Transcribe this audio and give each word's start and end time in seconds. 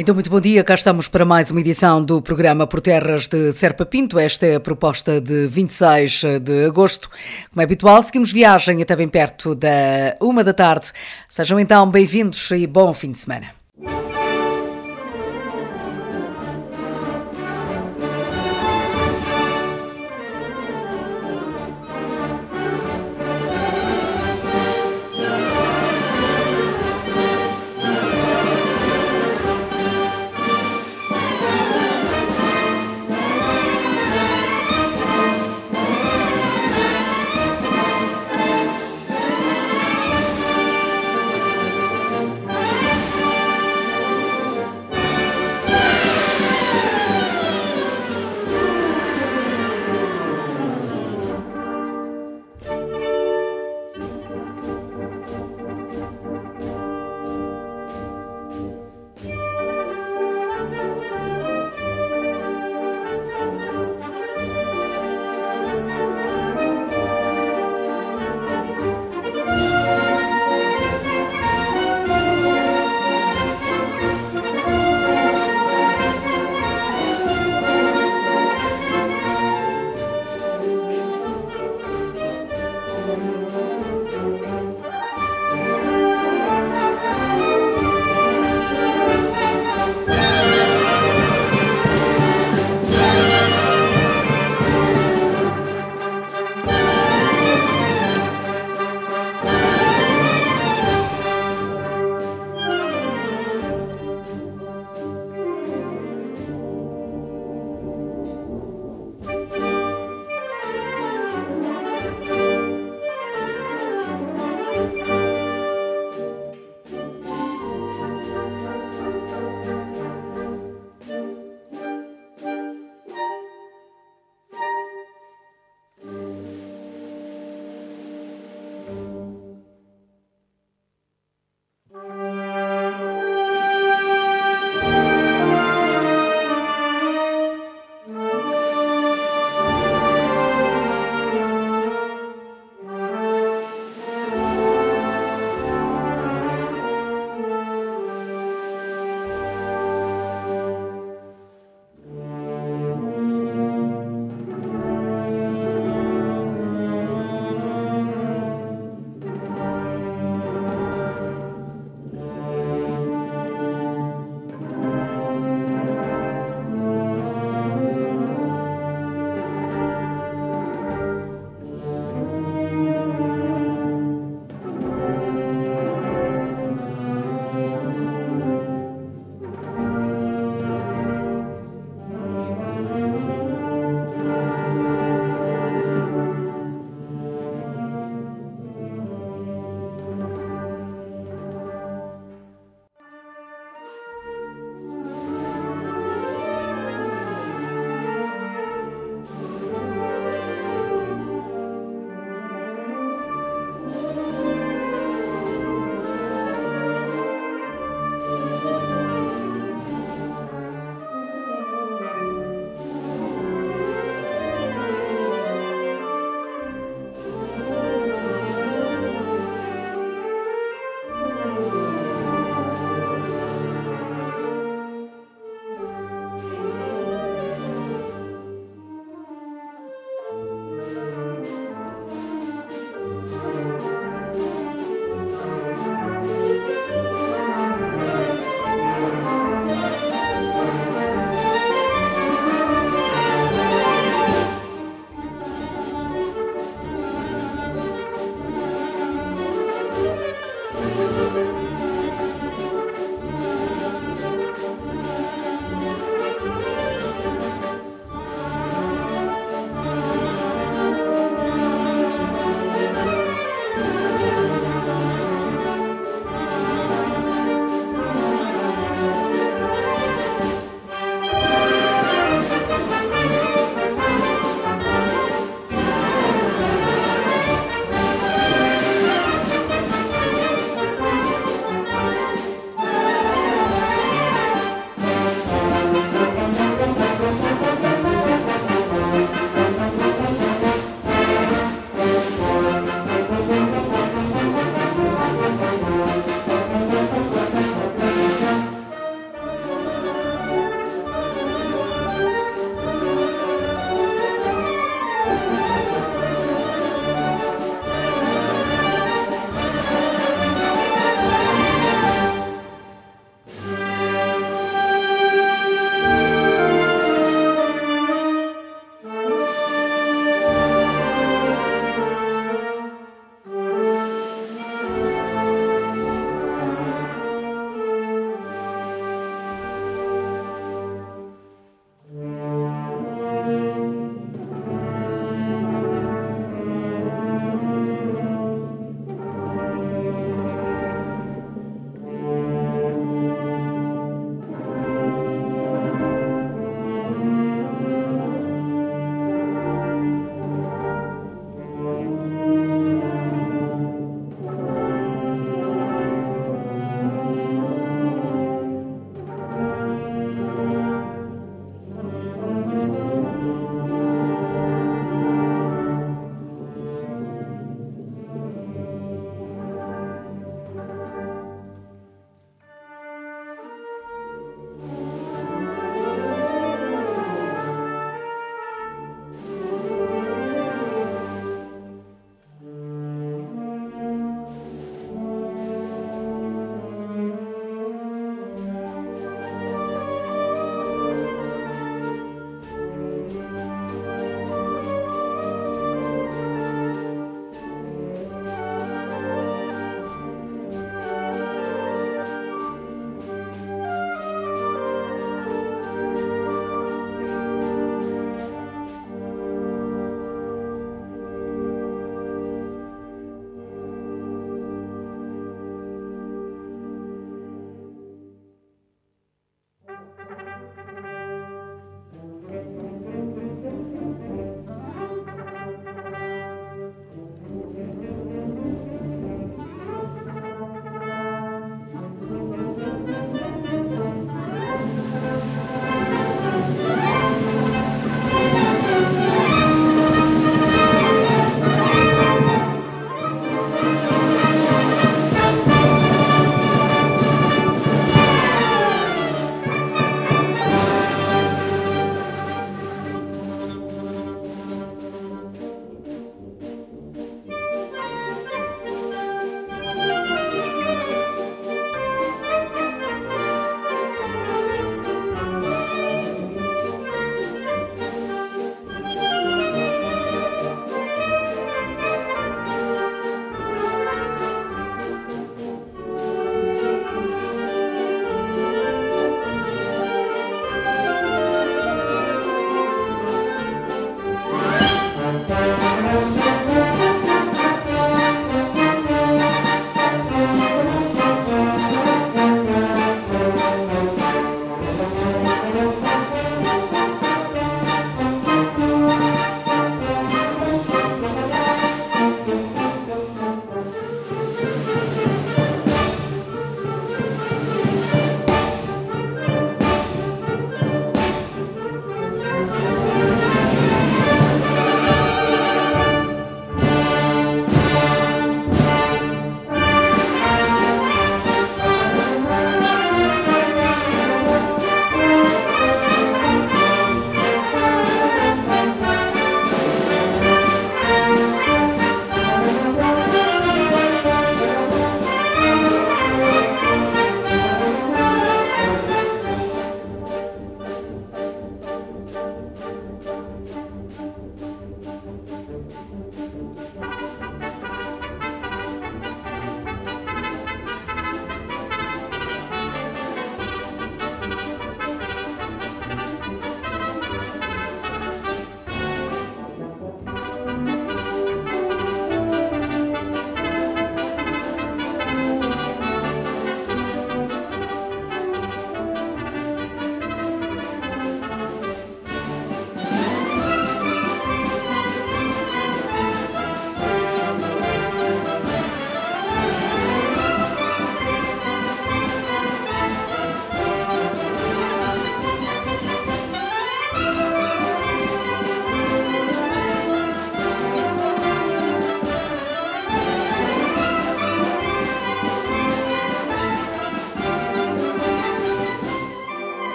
Então, 0.00 0.14
muito 0.14 0.30
bom 0.30 0.40
dia. 0.40 0.62
Cá 0.62 0.76
estamos 0.76 1.08
para 1.08 1.24
mais 1.24 1.50
uma 1.50 1.58
edição 1.58 2.00
do 2.00 2.22
programa 2.22 2.68
Por 2.68 2.80
Terras 2.80 3.26
de 3.26 3.52
Serpa 3.52 3.84
Pinto. 3.84 4.16
Esta 4.16 4.46
é 4.46 4.54
a 4.54 4.60
proposta 4.60 5.20
de 5.20 5.48
26 5.48 6.22
de 6.40 6.66
agosto. 6.66 7.10
Como 7.50 7.60
é 7.60 7.64
habitual, 7.64 8.00
seguimos 8.04 8.30
viagem 8.30 8.80
até 8.80 8.94
bem 8.94 9.08
perto 9.08 9.56
da 9.56 10.16
uma 10.20 10.44
da 10.44 10.52
tarde. 10.52 10.92
Sejam 11.28 11.58
então 11.58 11.90
bem-vindos 11.90 12.48
e 12.52 12.64
bom 12.64 12.94
fim 12.94 13.10
de 13.10 13.18
semana. 13.18 13.57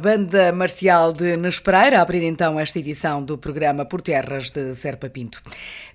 Banda 0.00 0.50
marcial 0.50 1.12
de 1.12 1.36
Nespereira 1.36 1.98
a 1.98 2.02
abrir 2.02 2.24
então 2.24 2.58
esta 2.58 2.78
edição 2.78 3.22
do 3.22 3.36
programa 3.36 3.84
Por 3.84 4.00
Terras 4.00 4.50
de 4.50 4.74
Serpa 4.74 5.10
Pinto. 5.10 5.42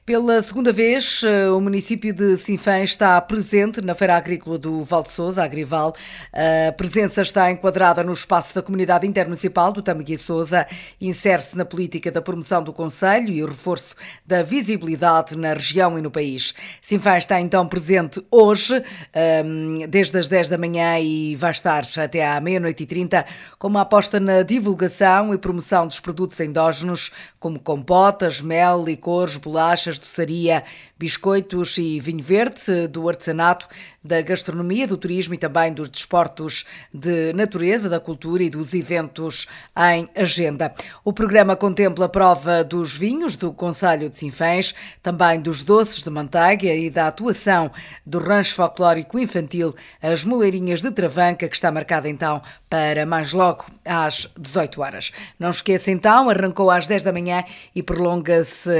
Pela 0.05 0.39
segunda 0.43 0.71
vez, 0.71 1.23
eh, 1.23 1.49
o 1.49 1.59
município 1.59 2.13
de 2.13 2.37
Sinfãs 2.37 2.91
está 2.91 3.19
presente 3.19 3.81
na 3.81 3.95
Feira 3.95 4.15
Agrícola 4.15 4.55
do 4.55 4.83
Val 4.83 5.01
de 5.01 5.09
Sousa, 5.09 5.43
Agrival. 5.43 5.95
A 6.31 6.71
presença 6.73 7.23
está 7.23 7.49
enquadrada 7.49 8.03
no 8.03 8.13
espaço 8.13 8.53
da 8.53 8.61
Comunidade 8.61 9.07
Intermunicipal 9.07 9.73
do 9.73 9.81
Tamegui 9.81 10.15
Sousa, 10.19 10.67
insere-se 11.01 11.57
na 11.57 11.65
política 11.65 12.11
da 12.11 12.21
promoção 12.21 12.61
do 12.61 12.71
Conselho 12.71 13.33
e 13.33 13.41
o 13.41 13.47
reforço 13.47 13.95
da 14.23 14.43
visibilidade 14.43 15.35
na 15.35 15.53
região 15.53 15.97
e 15.97 16.01
no 16.03 16.11
país. 16.11 16.53
Sinfãs 16.79 17.23
está 17.23 17.41
então 17.41 17.67
presente 17.67 18.23
hoje, 18.29 18.83
ehm, 19.11 19.87
desde 19.89 20.19
as 20.19 20.27
10 20.27 20.49
da 20.49 20.57
manhã 20.59 20.99
e 20.99 21.35
vai 21.35 21.49
estar 21.49 21.83
até 21.97 22.31
à 22.31 22.39
meia-noite 22.39 22.83
e 22.83 22.85
trinta, 22.85 23.25
com 23.57 23.69
uma 23.69 23.81
aposta 23.81 24.19
na 24.19 24.43
divulgação 24.43 25.33
e 25.33 25.37
promoção 25.39 25.87
dos 25.87 25.99
produtos 25.99 26.39
endógenos, 26.39 27.11
como 27.39 27.59
compotas, 27.59 28.39
mel, 28.39 28.83
licores, 28.83 29.37
bolachas, 29.37 29.94
doçaria, 29.99 30.63
biscoitos 30.97 31.77
e 31.77 31.99
vinho 31.99 32.23
verde, 32.23 32.87
do 32.87 33.07
artesanato, 33.09 33.67
da 34.03 34.21
gastronomia, 34.21 34.87
do 34.87 34.97
turismo 34.97 35.33
e 35.33 35.37
também 35.37 35.73
dos 35.73 35.89
desportos 35.89 36.63
de 36.93 37.33
natureza, 37.33 37.89
da 37.89 37.99
cultura 37.99 38.43
e 38.43 38.49
dos 38.49 38.73
eventos 38.73 39.47
em 39.93 40.07
agenda. 40.15 40.73
O 41.03 41.11
programa 41.11 41.55
contempla 41.55 42.05
a 42.05 42.09
prova 42.09 42.63
dos 42.63 42.95
vinhos 42.95 43.35
do 43.35 43.51
Conselho 43.51 44.09
de 44.09 44.17
Sinfãs, 44.17 44.73
também 45.01 45.39
dos 45.39 45.63
doces 45.63 46.03
de 46.03 46.09
manteiga 46.09 46.73
e 46.73 46.89
da 46.89 47.07
atuação 47.07 47.71
do 48.05 48.19
rancho 48.19 48.55
folclórico 48.55 49.17
infantil 49.17 49.75
As 50.01 50.23
Moleirinhas 50.23 50.81
de 50.81 50.91
Travanca, 50.91 51.49
que 51.49 51.55
está 51.55 51.71
marcada 51.71 52.07
então 52.07 52.41
para 52.69 53.05
mais 53.05 53.33
logo 53.33 53.65
às 53.83 54.27
18 54.37 54.81
horas. 54.81 55.11
Não 55.39 55.49
esqueça 55.49 55.89
então, 55.89 56.29
arrancou 56.29 56.69
às 56.69 56.87
10 56.87 57.03
da 57.03 57.11
manhã 57.11 57.43
e 57.73 57.81
prolonga-se 57.81 58.71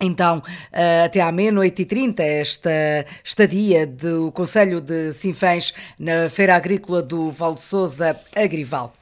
então, 0.00 0.42
eh, 0.72 1.04
até 1.04 1.20
à 1.20 1.32
meia-noite 1.32 1.82
e 1.82 1.84
trinta, 1.84 2.22
esta 2.22 2.70
estadia 3.24 3.86
do 3.86 4.30
Conselho 4.32 4.80
de 4.80 5.12
Sinfãs 5.12 5.74
na 5.98 6.28
Feira 6.30 6.54
Agrícola 6.54 7.02
do 7.02 7.30
Val 7.30 7.54
de 7.54 7.62
Sousa, 7.62 8.18
Agrival. 8.34 8.92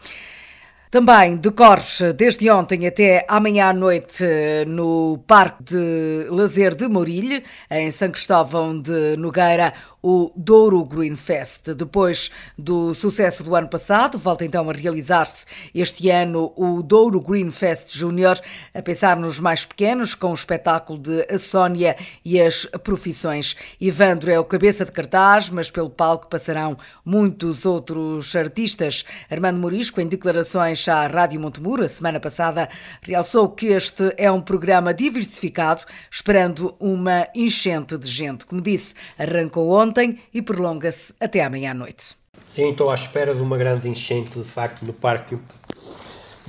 Também 0.96 1.36
decorre 1.36 2.14
desde 2.14 2.50
ontem 2.50 2.86
até 2.86 3.26
amanhã 3.28 3.68
à 3.68 3.72
noite 3.74 4.24
no 4.66 5.22
Parque 5.26 5.62
de 5.62 6.26
Lazer 6.30 6.74
de 6.74 6.88
Mourilhe, 6.88 7.44
em 7.70 7.90
São 7.90 8.10
Cristóvão 8.10 8.80
de 8.80 9.14
Nogueira, 9.18 9.74
o 10.02 10.32
Douro 10.36 10.84
Green 10.84 11.16
Fest. 11.16 11.74
Depois 11.74 12.30
do 12.56 12.94
sucesso 12.94 13.42
do 13.42 13.54
ano 13.56 13.68
passado, 13.68 14.16
volta 14.16 14.44
então 14.44 14.70
a 14.70 14.72
realizar-se 14.72 15.44
este 15.74 16.08
ano 16.08 16.52
o 16.56 16.80
Douro 16.82 17.20
Green 17.20 17.50
Fest 17.50 17.92
Júnior, 17.92 18.40
a 18.72 18.80
pensar 18.80 19.16
nos 19.16 19.40
mais 19.40 19.66
pequenos, 19.66 20.14
com 20.14 20.30
o 20.30 20.34
espetáculo 20.34 20.98
de 20.98 21.26
A 21.28 21.38
Sónia 21.38 21.96
e 22.24 22.40
as 22.40 22.64
Profissões. 22.84 23.56
Ivandro 23.80 24.30
é 24.30 24.38
o 24.38 24.44
cabeça 24.44 24.84
de 24.84 24.92
cartaz, 24.92 25.50
mas 25.50 25.70
pelo 25.70 25.90
palco 25.90 26.28
passarão 26.28 26.78
muitos 27.04 27.66
outros 27.66 28.34
artistas. 28.36 29.04
Armando 29.28 29.58
Morisco, 29.58 30.00
em 30.00 30.06
declarações 30.06 30.85
à 30.88 31.06
Rádio 31.06 31.40
Montemuro, 31.40 31.82
a 31.82 31.88
semana 31.88 32.20
passada, 32.20 32.68
realçou 33.02 33.48
que 33.48 33.66
este 33.66 34.14
é 34.16 34.30
um 34.30 34.40
programa 34.40 34.94
diversificado, 34.94 35.84
esperando 36.10 36.74
uma 36.78 37.28
enchente 37.34 37.98
de 37.98 38.08
gente. 38.08 38.46
Como 38.46 38.60
disse, 38.60 38.94
arrancou 39.18 39.70
ontem 39.70 40.20
e 40.32 40.40
prolonga-se 40.40 41.14
até 41.20 41.44
amanhã 41.44 41.72
à 41.72 41.74
noite. 41.74 42.16
Sim, 42.46 42.70
estou 42.70 42.90
à 42.90 42.94
espera 42.94 43.34
de 43.34 43.42
uma 43.42 43.58
grande 43.58 43.88
enchente, 43.88 44.38
de 44.38 44.44
facto, 44.44 44.84
no 44.84 44.92
Parque 44.92 45.38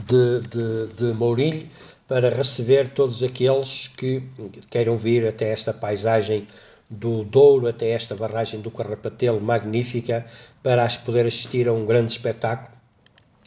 de, 0.06 0.41
de, 0.41 0.94
de 0.94 1.67
para 2.08 2.29
receber 2.29 2.89
todos 2.89 3.22
aqueles 3.22 3.89
que 3.89 4.24
queiram 4.70 4.98
vir 4.98 5.27
até 5.27 5.51
esta 5.51 5.74
paisagem 5.74 6.48
do 6.89 7.24
Douro, 7.24 7.67
até 7.67 7.89
esta 7.89 8.15
barragem 8.15 8.62
do 8.62 8.72
Carrapatelo 8.72 9.41
magnífica, 9.41 10.25
para 10.63 10.88
poder 11.03 11.25
assistir 11.25 11.67
a 11.67 11.74
um 11.74 11.86
grande 11.86 12.13
espetáculo 12.13 12.77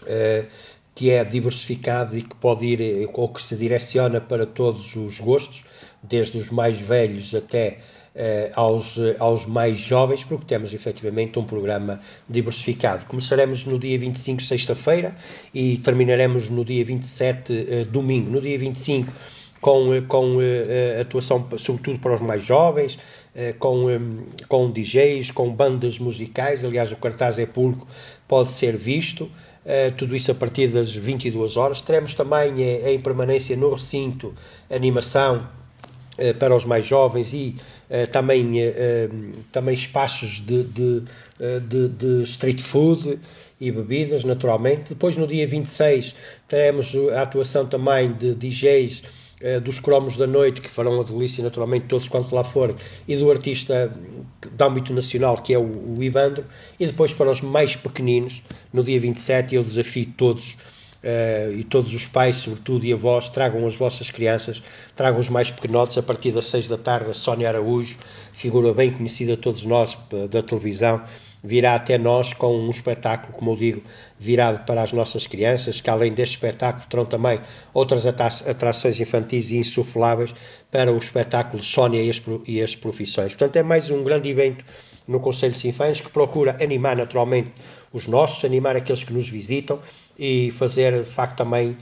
eh, 0.07 0.47
que 1.01 1.09
é 1.09 1.25
diversificado 1.25 2.15
e 2.15 2.21
que 2.21 2.35
pode 2.35 2.67
ir, 2.67 3.09
ou 3.15 3.27
que 3.31 3.43
se 3.43 3.57
direciona 3.57 4.21
para 4.21 4.45
todos 4.45 4.95
os 4.97 5.19
gostos, 5.19 5.65
desde 6.03 6.37
os 6.37 6.51
mais 6.51 6.79
velhos 6.79 7.35
até 7.35 7.79
eh, 8.15 8.53
aos, 8.55 8.99
eh, 8.99 9.17
aos 9.19 9.47
mais 9.47 9.79
jovens, 9.79 10.25
porque 10.25 10.45
temos 10.45 10.75
efetivamente 10.75 11.39
um 11.39 11.45
programa 11.45 12.01
diversificado. 12.29 13.07
Começaremos 13.07 13.65
no 13.65 13.79
dia 13.79 13.99
25, 13.99 14.43
sexta-feira, 14.43 15.17
e 15.55 15.79
terminaremos 15.79 16.51
no 16.51 16.67
dia 16.67 16.85
27, 16.85 17.51
eh, 17.51 17.85
domingo. 17.87 18.31
No 18.31 18.43
dia 18.43 18.59
25, 18.59 19.11
com, 19.59 20.03
com 20.07 20.37
atuação 21.01 21.49
sobretudo 21.57 21.99
para 21.99 22.15
os 22.15 22.21
mais 22.21 22.43
jovens, 22.43 22.99
com, 23.59 23.87
com 24.49 24.71
DJs, 24.71 25.31
com 25.31 25.53
bandas 25.53 25.99
musicais, 25.99 26.65
aliás 26.65 26.93
o 26.93 26.97
cartaz 26.97 27.39
é 27.39 27.45
público, 27.45 27.87
pode 28.27 28.51
ser 28.51 28.75
visto, 28.75 29.31
tudo 29.97 30.17
isso 30.17 30.31
a 30.31 30.35
partir 30.35 30.69
das 30.69 30.95
22 30.95 31.57
horas. 31.57 31.81
Teremos 31.81 32.15
também 32.15 32.55
em 32.63 33.01
permanência 33.01 33.57
no 33.57 33.75
recinto 33.75 34.35
animação 34.71 35.47
para 36.39 36.55
os 36.55 36.65
mais 36.65 36.85
jovens 36.85 37.33
e 37.33 37.57
eh, 37.91 38.07
também, 38.07 38.61
eh, 38.61 38.75
eh, 38.77 39.09
também 39.51 39.75
espaços 39.75 40.39
de, 40.39 40.63
de, 40.63 41.03
de, 41.69 41.89
de 41.89 42.23
street 42.23 42.61
food 42.63 43.19
e 43.61 43.73
bebidas, 43.73 44.23
naturalmente. 44.23 44.91
Depois, 44.91 45.17
no 45.17 45.27
dia 45.27 45.45
26, 45.45 46.15
teremos 46.47 46.95
a 47.13 47.23
atuação 47.23 47.67
também 47.67 48.13
de 48.13 48.33
DJs 48.37 49.03
dos 49.63 49.79
cromos 49.81 50.17
da 50.17 50.27
noite, 50.27 50.61
que 50.61 50.69
farão 50.69 51.01
a 51.01 51.03
delícia, 51.03 51.43
naturalmente, 51.43 51.87
todos 51.87 52.09
quanto 52.09 52.35
lá 52.35 52.45
forem, 52.45 52.77
e 53.09 53.17
do 53.17 53.31
artista 53.31 53.91
de 54.41 54.65
âmbito 54.65 54.93
nacional, 54.93 55.39
que 55.39 55.55
é 55.55 55.59
o, 55.59 55.97
o 55.97 56.03
Ivandro. 56.03 56.45
E 56.79 56.87
depois, 56.87 57.13
para 57.13 57.31
os 57.31 57.41
mais 57.41 57.75
pequeninos, 57.75 58.43
no 58.73 58.85
dia 58.85 59.01
27, 59.01 59.55
eu 59.55 59.65
desafio 59.65 60.13
todos 60.17 60.57
Uh, 61.03 61.53
e 61.53 61.65
todos 61.65 61.95
os 61.95 62.05
pais, 62.05 62.37
sobretudo, 62.37 62.85
e 62.85 62.93
avós, 62.93 63.31
tragam 63.31 63.67
as 63.67 63.75
vossas 63.75 64.11
crianças, 64.11 64.63
tragam 64.95 65.19
os 65.19 65.31
mais 65.31 65.51
pequenotes 65.51 65.97
a 65.97 66.03
partir 66.03 66.31
das 66.31 66.47
seis 66.47 66.69
da 66.69 66.77
tarde. 66.77 67.11
A 67.11 67.15
Sónia 67.15 67.49
Araújo, 67.49 67.97
figura 68.35 68.75
bem 68.75 68.93
conhecida 68.93 69.33
a 69.33 69.37
todos 69.37 69.65
nós 69.65 69.97
da 70.31 70.43
televisão, 70.43 71.03
virá 71.43 71.75
até 71.75 71.97
nós 71.97 72.33
com 72.33 72.55
um 72.55 72.71
espetáculo, 72.71 73.33
como 73.33 73.53
eu 73.53 73.57
digo, 73.57 73.83
virado 74.19 74.65
para 74.67 74.83
as 74.83 74.93
nossas 74.93 75.27
crianças, 75.27 75.81
que 75.81 75.89
além 75.89 76.13
deste 76.13 76.35
espetáculo 76.35 76.85
terão 76.89 77.07
também 77.07 77.41
outras 77.73 78.07
atrações 78.07 79.01
infantis 79.01 79.51
e 79.51 79.57
insufláveis 79.57 80.35
para 80.71 80.93
o 80.93 80.99
espetáculo 80.99 81.63
Sónia 81.63 82.03
e 82.03 82.11
as, 82.11 82.23
e 82.47 82.63
as 82.63 82.77
profissões. 82.77 83.35
Portanto, 83.35 83.57
é 83.57 83.63
mais 83.63 83.91
um 83.91 84.05
grande 84.05 84.29
evento 84.29 84.65
no 85.09 85.19
Conselho 85.19 85.53
de 85.53 85.59
Sinfãs 85.59 86.01
que 86.01 86.11
procura 86.11 86.57
animar 86.63 86.97
naturalmente 86.97 87.51
os 87.93 88.07
nossos, 88.07 88.45
animar 88.45 88.77
aqueles 88.77 89.03
que 89.03 89.13
nos 89.13 89.29
visitam 89.29 89.81
e 90.19 90.51
fazer 90.53 91.03
de 91.03 91.09
facto 91.09 91.39
também 91.39 91.77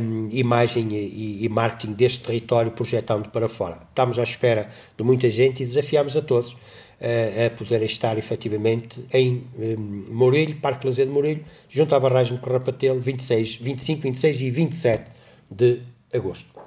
um, 0.00 0.28
imagem 0.30 0.88
e, 0.92 1.44
e, 1.44 1.48
marketing 1.48 1.92
deste 1.92 2.20
território 2.20 2.72
projetando 2.72 3.28
para 3.30 3.48
fora. 3.48 3.80
Estamos 3.88 4.18
à 4.18 4.22
espera 4.22 4.68
de 4.96 5.04
muita 5.04 5.28
gente 5.28 5.62
e 5.62 5.66
desafiamos 5.66 6.16
a 6.16 6.22
todos 6.22 6.52
uh, 6.52 7.46
a 7.46 7.50
poderem 7.50 7.86
estar 7.86 8.16
efetivamente 8.18 9.04
em 9.12 9.44
um, 9.58 10.54
Parque 10.60 10.86
Lazer 10.86 11.06
de 11.06 11.12
Mourilho, 11.12 11.44
junto 11.68 11.94
à 11.94 12.00
barragem 12.00 12.36
de 12.36 12.42
Corrapatelo, 12.42 13.00
26, 13.00 13.56
25, 13.56 14.02
26 14.02 14.40
e 14.40 14.50
27 14.50 15.10
de 15.50 15.82
agosto. 16.12 16.57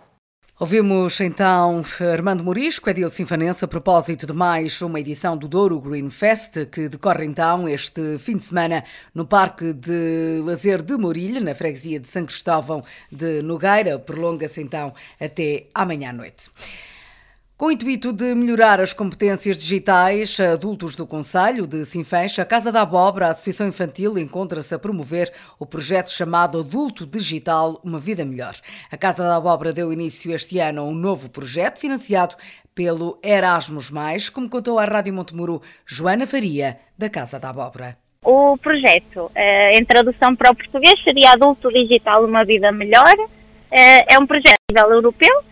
Ouvimos 0.62 1.20
então 1.20 1.84
Armando 2.14 2.44
Morisco, 2.44 2.88
Edil 2.88 3.10
Sinfanense, 3.10 3.66
a 3.66 3.68
propósito 3.68 4.28
de 4.28 4.34
mais 4.34 4.80
uma 4.84 5.00
edição 5.00 5.36
do 5.36 5.48
Douro 5.48 5.80
Green 5.80 6.12
Fest, 6.12 6.68
que 6.72 6.88
decorre 6.88 7.26
então 7.26 7.68
este 7.68 8.20
fim 8.20 8.38
de 8.38 8.44
semana 8.44 8.84
no 9.12 9.26
Parque 9.26 9.74
de 9.74 10.40
Lazer 10.46 10.84
de 10.84 10.96
Morilha, 10.98 11.40
na 11.40 11.56
freguesia 11.56 12.00
de 12.00 12.08
São 12.08 12.28
Cristóvão 12.28 12.84
de 13.12 13.42
Nogueira. 13.42 13.98
Prolonga-se 13.98 14.62
então 14.62 14.94
até 15.20 15.66
amanhã 15.74 16.12
à 16.12 16.14
noite. 16.14 16.52
Com 17.62 17.68
o 17.68 17.72
intuito 17.72 18.12
de 18.12 18.34
melhorar 18.34 18.82
as 18.82 18.92
competências 18.92 19.56
digitais, 19.56 20.40
adultos 20.40 20.96
do 20.96 21.06
Conselho 21.06 21.68
de 21.68 21.86
Sinfãs, 21.86 22.40
a 22.40 22.44
Casa 22.44 22.72
da 22.72 22.82
Abóbora, 22.82 23.28
a 23.28 23.30
Associação 23.30 23.68
Infantil, 23.68 24.18
encontra-se 24.18 24.74
a 24.74 24.80
promover 24.80 25.32
o 25.60 25.66
projeto 25.68 26.10
chamado 26.10 26.62
Adulto 26.62 27.06
Digital 27.06 27.80
Uma 27.84 28.00
Vida 28.00 28.26
Melhor. 28.26 28.56
A 28.92 28.98
Casa 28.98 29.22
da 29.22 29.36
Abóbora 29.36 29.72
deu 29.72 29.94
início 29.94 30.34
este 30.34 30.58
ano 30.58 30.82
a 30.82 30.86
um 30.86 30.96
novo 30.96 31.30
projeto 31.30 31.78
financiado 31.78 32.36
pelo 32.74 33.20
Erasmus, 33.24 33.92
como 34.34 34.50
contou 34.50 34.80
à 34.80 34.86
Rádio 34.86 35.14
Montemuro 35.14 35.62
Joana 35.86 36.26
Faria, 36.26 36.80
da 36.98 37.12
Casa 37.12 37.40
da 37.40 37.52
Abóbora. 37.52 37.96
O 38.26 38.58
projeto, 38.58 39.30
eh, 39.36 39.78
em 39.78 39.86
tradução 39.86 40.36
para 40.36 40.50
o 40.50 40.56
português, 40.56 40.96
seria 41.04 41.34
Adulto 41.34 41.70
Digital 41.70 42.26
Uma 42.26 42.44
Vida 42.44 42.72
Melhor. 42.72 43.14
Eh, 43.72 44.16
é 44.16 44.18
um 44.18 44.26
projeto 44.26 44.58
a 44.68 44.74
nível 44.74 44.96
europeu 44.96 45.51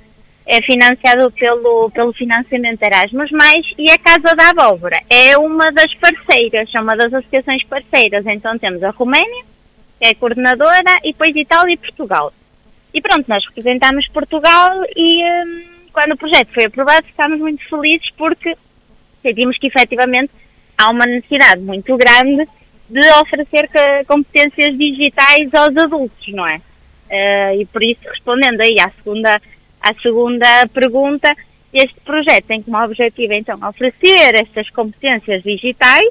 é 0.49 0.63
financiado 0.63 1.29
pelo, 1.33 1.91
pelo 1.91 2.11
financiamento 2.11 2.81
Erasmus, 2.81 3.29
mais 3.29 3.61
e 3.77 3.91
a 3.91 3.99
Casa 3.99 4.35
da 4.35 4.49
Abóbora 4.49 4.97
é 5.07 5.37
uma 5.37 5.71
das 5.71 5.93
parceiras, 5.93 6.67
é 6.73 6.81
uma 6.81 6.97
das 6.97 7.13
associações 7.13 7.63
parceiras. 7.65 8.25
Então 8.25 8.57
temos 8.57 8.81
a 8.81 8.89
Roménia, 8.89 9.43
que 10.01 10.07
é 10.07 10.15
coordenadora, 10.15 10.97
e 11.03 11.11
depois 11.11 11.35
Itália 11.35 11.75
e 11.75 11.77
Portugal. 11.77 12.33
E 12.91 12.99
pronto, 12.99 13.25
nós 13.27 13.45
representámos 13.45 14.07
Portugal 14.07 14.71
e 14.95 15.23
hum, 15.23 15.63
quando 15.93 16.13
o 16.13 16.17
projeto 16.17 16.51
foi 16.51 16.65
aprovado 16.65 17.05
ficámos 17.05 17.39
muito 17.39 17.63
felizes 17.69 18.09
porque 18.17 18.57
sentimos 19.21 19.55
que 19.59 19.67
efetivamente 19.67 20.31
há 20.75 20.89
uma 20.89 21.05
necessidade 21.05 21.61
muito 21.61 21.95
grande 21.95 22.49
de 22.89 23.07
oferecer 23.21 23.69
competências 24.07 24.75
digitais 24.75 25.53
aos 25.53 25.77
adultos, 25.77 26.33
não 26.33 26.47
é? 26.47 26.57
Uh, 26.57 27.61
e 27.61 27.65
por 27.67 27.83
isso, 27.83 28.01
respondendo 28.09 28.61
aí 28.61 28.79
à 28.79 28.89
segunda, 28.97 29.39
à 29.89 30.01
segunda 30.01 30.67
pergunta, 30.73 31.29
este 31.73 31.99
projeto 32.01 32.45
tem 32.45 32.61
como 32.61 32.77
objetivo, 32.83 33.33
então, 33.33 33.59
oferecer 33.67 34.35
estas 34.35 34.69
competências 34.71 35.43
digitais 35.43 36.09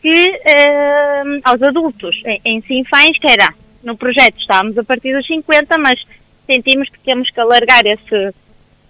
que 0.00 0.30
uh, 0.30 1.40
aos 1.44 1.62
adultos 1.62 2.20
em, 2.24 2.40
em 2.44 2.62
Sinfãs, 2.62 3.16
era 3.22 3.54
no 3.82 3.96
projeto 3.96 4.38
estávamos 4.38 4.76
a 4.78 4.84
partir 4.84 5.14
dos 5.14 5.26
50, 5.26 5.76
mas 5.78 6.00
sentimos 6.46 6.88
que 6.88 6.98
temos 7.00 7.30
que 7.30 7.40
alargar 7.40 7.82
esse, 7.84 8.34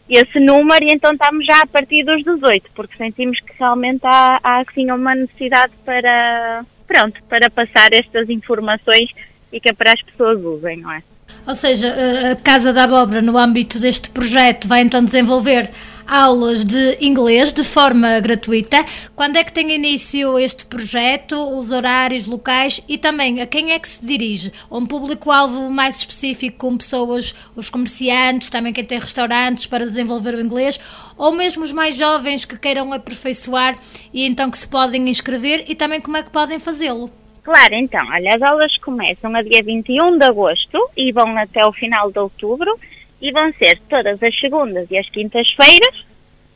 esse 0.08 0.40
número 0.40 0.84
e 0.84 0.92
então 0.92 1.12
estamos 1.12 1.44
já 1.44 1.62
a 1.62 1.66
partir 1.66 2.04
dos 2.04 2.22
18, 2.24 2.70
porque 2.74 2.96
sentimos 2.96 3.38
que 3.40 3.52
realmente 3.58 4.04
há, 4.04 4.38
há 4.42 4.60
assim, 4.60 4.90
uma 4.90 5.14
necessidade 5.14 5.72
para, 5.84 6.64
pronto, 6.86 7.20
para 7.28 7.50
passar 7.50 7.92
estas 7.92 8.28
informações 8.28 9.10
e 9.52 9.60
que 9.60 9.70
é 9.70 9.72
para 9.72 9.92
as 9.92 10.02
pessoas 10.02 10.38
usem, 10.42 10.78
não 10.78 10.92
é? 10.92 11.02
Ou 11.46 11.54
seja, 11.54 11.94
a 12.32 12.36
Casa 12.36 12.72
da 12.72 12.84
Abóbora, 12.84 13.22
no 13.22 13.38
âmbito 13.38 13.78
deste 13.78 14.10
projeto, 14.10 14.68
vai 14.68 14.82
então 14.82 15.02
desenvolver 15.02 15.70
aulas 16.08 16.64
de 16.64 16.96
inglês 17.02 17.52
de 17.52 17.62
forma 17.62 18.18
gratuita. 18.20 18.82
Quando 19.14 19.36
é 19.36 19.44
que 19.44 19.52
tem 19.52 19.70
início 19.72 20.38
este 20.38 20.64
projeto, 20.64 21.34
os 21.36 21.70
horários 21.70 22.24
locais 22.24 22.80
e 22.88 22.96
também 22.96 23.42
a 23.42 23.46
quem 23.46 23.72
é 23.72 23.78
que 23.78 23.88
se 23.88 24.04
dirige? 24.04 24.50
Um 24.70 24.86
público-alvo 24.86 25.68
mais 25.68 25.96
específico 25.96 26.56
com 26.58 26.78
pessoas, 26.78 27.34
os 27.54 27.68
comerciantes, 27.68 28.48
também 28.48 28.72
quem 28.72 28.84
tem 28.84 28.98
restaurantes 28.98 29.66
para 29.66 29.86
desenvolver 29.86 30.34
o 30.34 30.40
inglês, 30.40 30.80
ou 31.16 31.32
mesmo 31.32 31.62
os 31.62 31.72
mais 31.72 31.94
jovens 31.94 32.46
que 32.46 32.58
queiram 32.58 32.90
aperfeiçoar 32.92 33.78
e 34.12 34.24
então 34.24 34.50
que 34.50 34.58
se 34.58 34.66
podem 34.66 35.08
inscrever 35.10 35.66
e 35.68 35.74
também 35.74 36.00
como 36.00 36.16
é 36.16 36.22
que 36.22 36.30
podem 36.30 36.58
fazê-lo? 36.58 37.10
Claro, 37.48 37.76
então, 37.76 38.06
olha, 38.10 38.36
as 38.36 38.42
aulas 38.42 38.76
começam 38.84 39.34
a 39.34 39.40
dia 39.40 39.62
21 39.64 40.18
de 40.18 40.24
agosto 40.26 40.90
e 40.94 41.10
vão 41.12 41.34
até 41.38 41.64
o 41.64 41.72
final 41.72 42.12
de 42.12 42.18
outubro 42.18 42.78
e 43.22 43.32
vão 43.32 43.50
ser 43.54 43.80
todas 43.88 44.22
as 44.22 44.38
segundas 44.38 44.86
e 44.90 44.98
as 44.98 45.08
quintas-feiras 45.08 46.04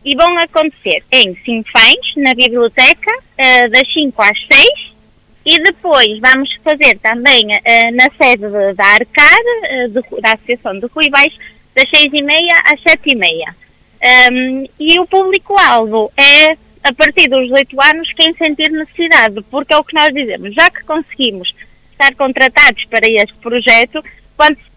e 0.05 0.15
vão 0.15 0.37
acontecer 0.37 1.03
em 1.11 1.35
Sinfãs, 1.47 2.15
na 2.19 2.35
biblioteca, 2.35 3.11
uh, 3.11 3.71
das 3.71 3.91
5 3.91 4.21
às 4.21 4.39
6 4.53 4.69
e 5.47 5.63
depois 5.63 6.21
vamos 6.21 6.51
fazer 6.63 6.99
também 6.99 7.47
uh, 7.47 7.97
na 7.97 8.11
sede 8.23 8.75
da 8.77 8.85
Arcar, 8.85 9.39
de, 9.89 10.21
da 10.21 10.35
Associação 10.35 10.79
de 10.79 10.87
Ruivais, 10.89 11.33
das 11.75 11.89
6 11.89 12.13
e 12.13 12.23
meia 12.23 12.61
às 12.67 12.83
7 12.83 13.01
e 13.07 13.17
meia. 13.17 13.57
Um, 14.31 14.65
e 14.79 15.01
o 15.01 15.07
público-alvo 15.07 16.13
é 16.19 16.55
a 16.85 16.93
partir 16.93 17.29
dos 17.29 17.49
18 17.49 17.77
anos 17.95 18.13
quem 18.15 18.35
sentir 18.35 18.71
necessidade, 18.71 19.43
porque 19.51 19.73
é 19.73 19.77
o 19.77 19.85
que 19.85 19.95
nós 19.95 20.09
dizemos, 20.09 20.55
já 20.55 20.69
que 20.71 20.85
conseguimos 20.85 21.53
estar 21.93 22.15
contratados 22.17 22.85
para 22.87 23.07
este 23.07 23.35
projeto, 23.35 24.03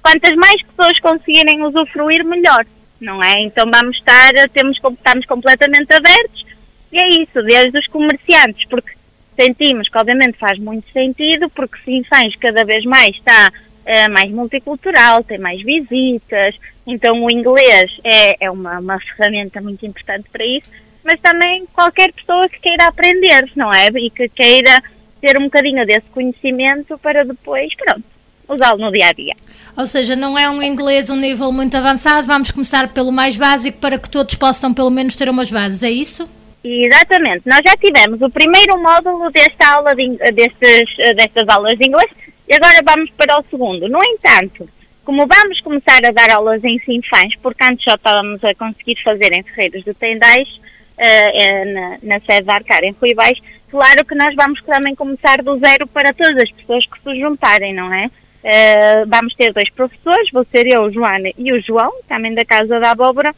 quantas 0.02 0.36
mais 0.36 0.62
pessoas 0.64 1.00
conseguirem 1.00 1.64
usufruir, 1.64 2.24
melhor, 2.24 2.66
não 3.02 3.24
é? 3.24 3.42
Então 3.42 3.66
vamos 3.74 3.98
estar, 3.98 4.32
temos, 4.54 4.78
estamos 4.78 5.26
completamente 5.26 5.94
abertos 5.94 6.46
e 6.92 7.00
é 7.00 7.08
isso, 7.10 7.42
desde 7.44 7.78
os 7.80 7.88
comerciantes, 7.88 8.68
porque 8.70 8.92
sentimos 9.40 9.90
que 9.90 9.98
obviamente 9.98 10.38
faz 10.38 10.58
muito 10.60 10.90
sentido, 10.92 11.50
porque 11.50 11.78
Sinfãs 11.84 12.36
cada 12.38 12.64
vez 12.64 12.86
mais 12.86 13.10
está 13.10 13.50
uh, 13.50 14.14
mais 14.14 14.32
multicultural, 14.32 15.24
tem 15.24 15.40
mais 15.40 15.62
visitas, 15.62 16.56
então 16.86 17.24
o 17.24 17.32
inglês 17.32 17.92
é, 18.04 18.46
é 18.46 18.52
uma, 18.52 18.80
uma 18.80 19.00
ferramenta 19.00 19.60
muito 19.60 19.86
importante 19.86 20.30
para 20.32 20.46
isso, 20.46 20.70
mas 21.06 21.20
também 21.22 21.66
qualquer 21.72 22.12
pessoa 22.12 22.50
que 22.50 22.60
queira 22.60 22.88
aprender, 22.88 23.50
não 23.56 23.72
é? 23.72 23.88
E 23.90 24.10
que 24.10 24.28
queira 24.30 24.82
ter 25.22 25.40
um 25.40 25.46
bocadinho 25.46 25.86
desse 25.86 26.08
conhecimento 26.12 26.98
para 26.98 27.24
depois, 27.24 27.74
pronto, 27.76 28.04
usá-lo 28.50 28.80
no 28.80 28.92
dia 28.92 29.08
a 29.10 29.14
dia. 29.14 29.34
Ou 29.78 29.86
seja, 29.86 30.16
não 30.16 30.38
é 30.38 30.50
um 30.50 30.62
inglês 30.62 31.10
um 31.10 31.16
nível 31.16 31.52
muito 31.52 31.78
avançado, 31.78 32.26
vamos 32.26 32.52
começar 32.52 32.92
pelo 32.94 33.12
mais 33.12 33.38
básico 33.38 33.78
para 33.80 34.00
que 34.00 34.10
todos 34.10 34.36
possam 34.36 34.74
pelo 34.74 34.90
menos 34.90 35.16
ter 35.16 35.30
umas 35.30 35.52
bases, 35.52 35.84
é 35.84 35.92
isso? 35.92 36.28
Exatamente, 36.64 37.44
nós 37.46 37.62
já 37.64 37.76
tivemos 37.78 38.20
o 38.22 38.30
primeiro 38.30 38.82
módulo 38.82 39.30
desta 39.32 39.76
aula 39.76 39.94
de, 39.94 40.18
destes, 40.32 40.98
destas 41.16 41.48
aulas 41.48 41.78
de 41.78 41.88
inglês 41.88 42.10
e 42.50 42.56
agora 42.56 42.80
vamos 42.84 43.12
para 43.12 43.40
o 43.40 43.46
segundo. 43.52 43.88
No 43.88 44.00
entanto, 44.04 44.68
como 45.04 45.28
vamos 45.28 45.62
começar 45.62 46.00
a 46.04 46.12
dar 46.12 46.36
aulas 46.36 46.64
em 46.64 46.80
Sinfãs, 46.80 47.36
porque 47.44 47.64
antes 47.64 47.86
já 47.88 47.94
estávamos 47.94 48.44
a 48.44 48.56
conseguir 48.56 48.96
fazer 49.04 49.32
em 49.34 49.44
Ferreiros 49.44 49.84
de 49.84 49.94
Tendais, 49.94 50.48
uh, 50.98 51.74
na, 51.74 51.98
na 52.04 52.20
sede 52.22 52.46
da 52.46 52.56
Arcar 52.56 52.84
em 52.84 52.96
Ruibais, 53.00 53.38
claro 53.70 54.06
que 54.06 54.16
nós 54.16 54.34
vamos 54.36 54.62
também 54.64 54.96
começar 54.96 55.42
do 55.44 55.58
zero 55.60 55.88
para 55.88 56.14
todas 56.14 56.44
as 56.44 56.52
pessoas 56.52 56.86
que 56.86 57.02
se 57.02 57.20
juntarem, 57.20 57.74
não 57.74 57.94
é? 57.94 58.08
Uh, 58.08 59.08
vamos 59.08 59.34
ter 59.36 59.52
dois 59.54 59.70
professores, 59.72 60.30
vou 60.32 60.46
ser 60.52 60.68
eu, 60.68 60.92
Joana 60.92 61.30
e 61.38 61.52
o 61.52 61.62
João, 61.62 61.92
também 62.08 62.34
da 62.34 62.46
Casa 62.46 62.80
da 62.80 62.92
Abóbora, 62.92 63.34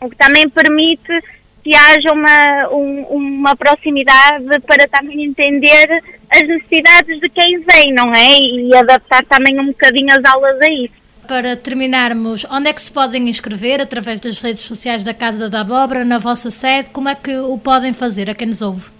o 0.00 0.10
que 0.10 0.16
também 0.16 0.48
permite 0.48 1.22
que 1.62 1.74
haja 1.74 2.12
uma, 2.12 2.68
um, 2.72 3.02
uma 3.04 3.56
proximidade 3.56 4.60
para 4.66 4.86
também 4.88 5.24
entender 5.24 5.86
as 6.30 6.42
necessidades 6.46 7.18
de 7.20 7.28
quem 7.30 7.60
vem, 7.60 7.94
não 7.94 8.12
é? 8.12 8.38
E 8.38 8.76
adaptar 8.76 9.24
também 9.24 9.58
um 9.58 9.68
bocadinho 9.68 10.08
as 10.10 10.30
aulas 10.30 10.60
a 10.60 10.72
isso. 10.72 11.03
Para 11.26 11.56
terminarmos, 11.56 12.44
onde 12.50 12.68
é 12.68 12.72
que 12.72 12.80
se 12.82 12.92
podem 12.92 13.28
inscrever? 13.28 13.80
Através 13.80 14.20
das 14.20 14.40
redes 14.40 14.60
sociais 14.60 15.02
da 15.02 15.14
Casa 15.14 15.48
da 15.48 15.62
Abóbora, 15.62 16.04
na 16.04 16.18
vossa 16.18 16.50
sede? 16.50 16.90
Como 16.90 17.08
é 17.08 17.14
que 17.14 17.34
o 17.38 17.56
podem 17.58 17.92
fazer 17.92 18.28
a 18.28 18.34
quem 18.34 18.48
nos 18.48 18.60
ouve? 18.60 18.90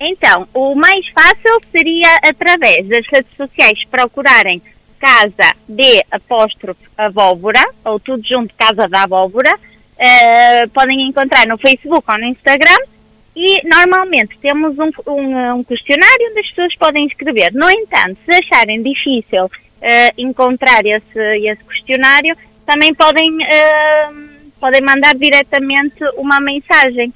Então, 0.00 0.46
o 0.54 0.74
mais 0.74 1.04
fácil 1.08 1.58
seria 1.76 2.16
através 2.22 2.88
das 2.88 3.04
redes 3.12 3.36
sociais 3.36 3.78
procurarem 3.90 4.62
Casa 5.00 5.52
de 5.68 6.02
Apóstrofe 6.10 6.80
Abóbora, 6.96 7.62
ou 7.84 7.98
tudo 7.98 8.22
junto 8.26 8.54
Casa 8.54 8.88
da 8.88 9.02
Abóbora. 9.02 9.54
Uh, 9.54 10.68
podem 10.70 11.08
encontrar 11.08 11.46
no 11.46 11.58
Facebook 11.58 12.04
ou 12.08 12.18
no 12.18 12.26
Instagram. 12.26 12.78
E 13.36 13.66
normalmente 13.66 14.38
temos 14.40 14.78
um, 14.78 14.90
um, 15.10 15.56
um, 15.56 15.64
questionário 15.64 16.30
onde 16.30 16.40
as 16.40 16.48
pessoas 16.50 16.76
podem 16.76 17.06
escrever. 17.06 17.52
No 17.52 17.68
entanto, 17.68 18.16
se 18.24 18.36
acharem 18.36 18.80
difícil 18.80 19.50
encontrar 20.16 20.80
esse, 20.84 21.20
esse 21.46 21.64
questionário, 21.64 22.36
também 22.66 22.94
podem, 22.94 23.28
uh, 23.30 24.50
podem 24.58 24.80
mandar 24.82 25.14
diretamente 25.14 26.02
uma 26.16 26.40
mensagem 26.40 27.12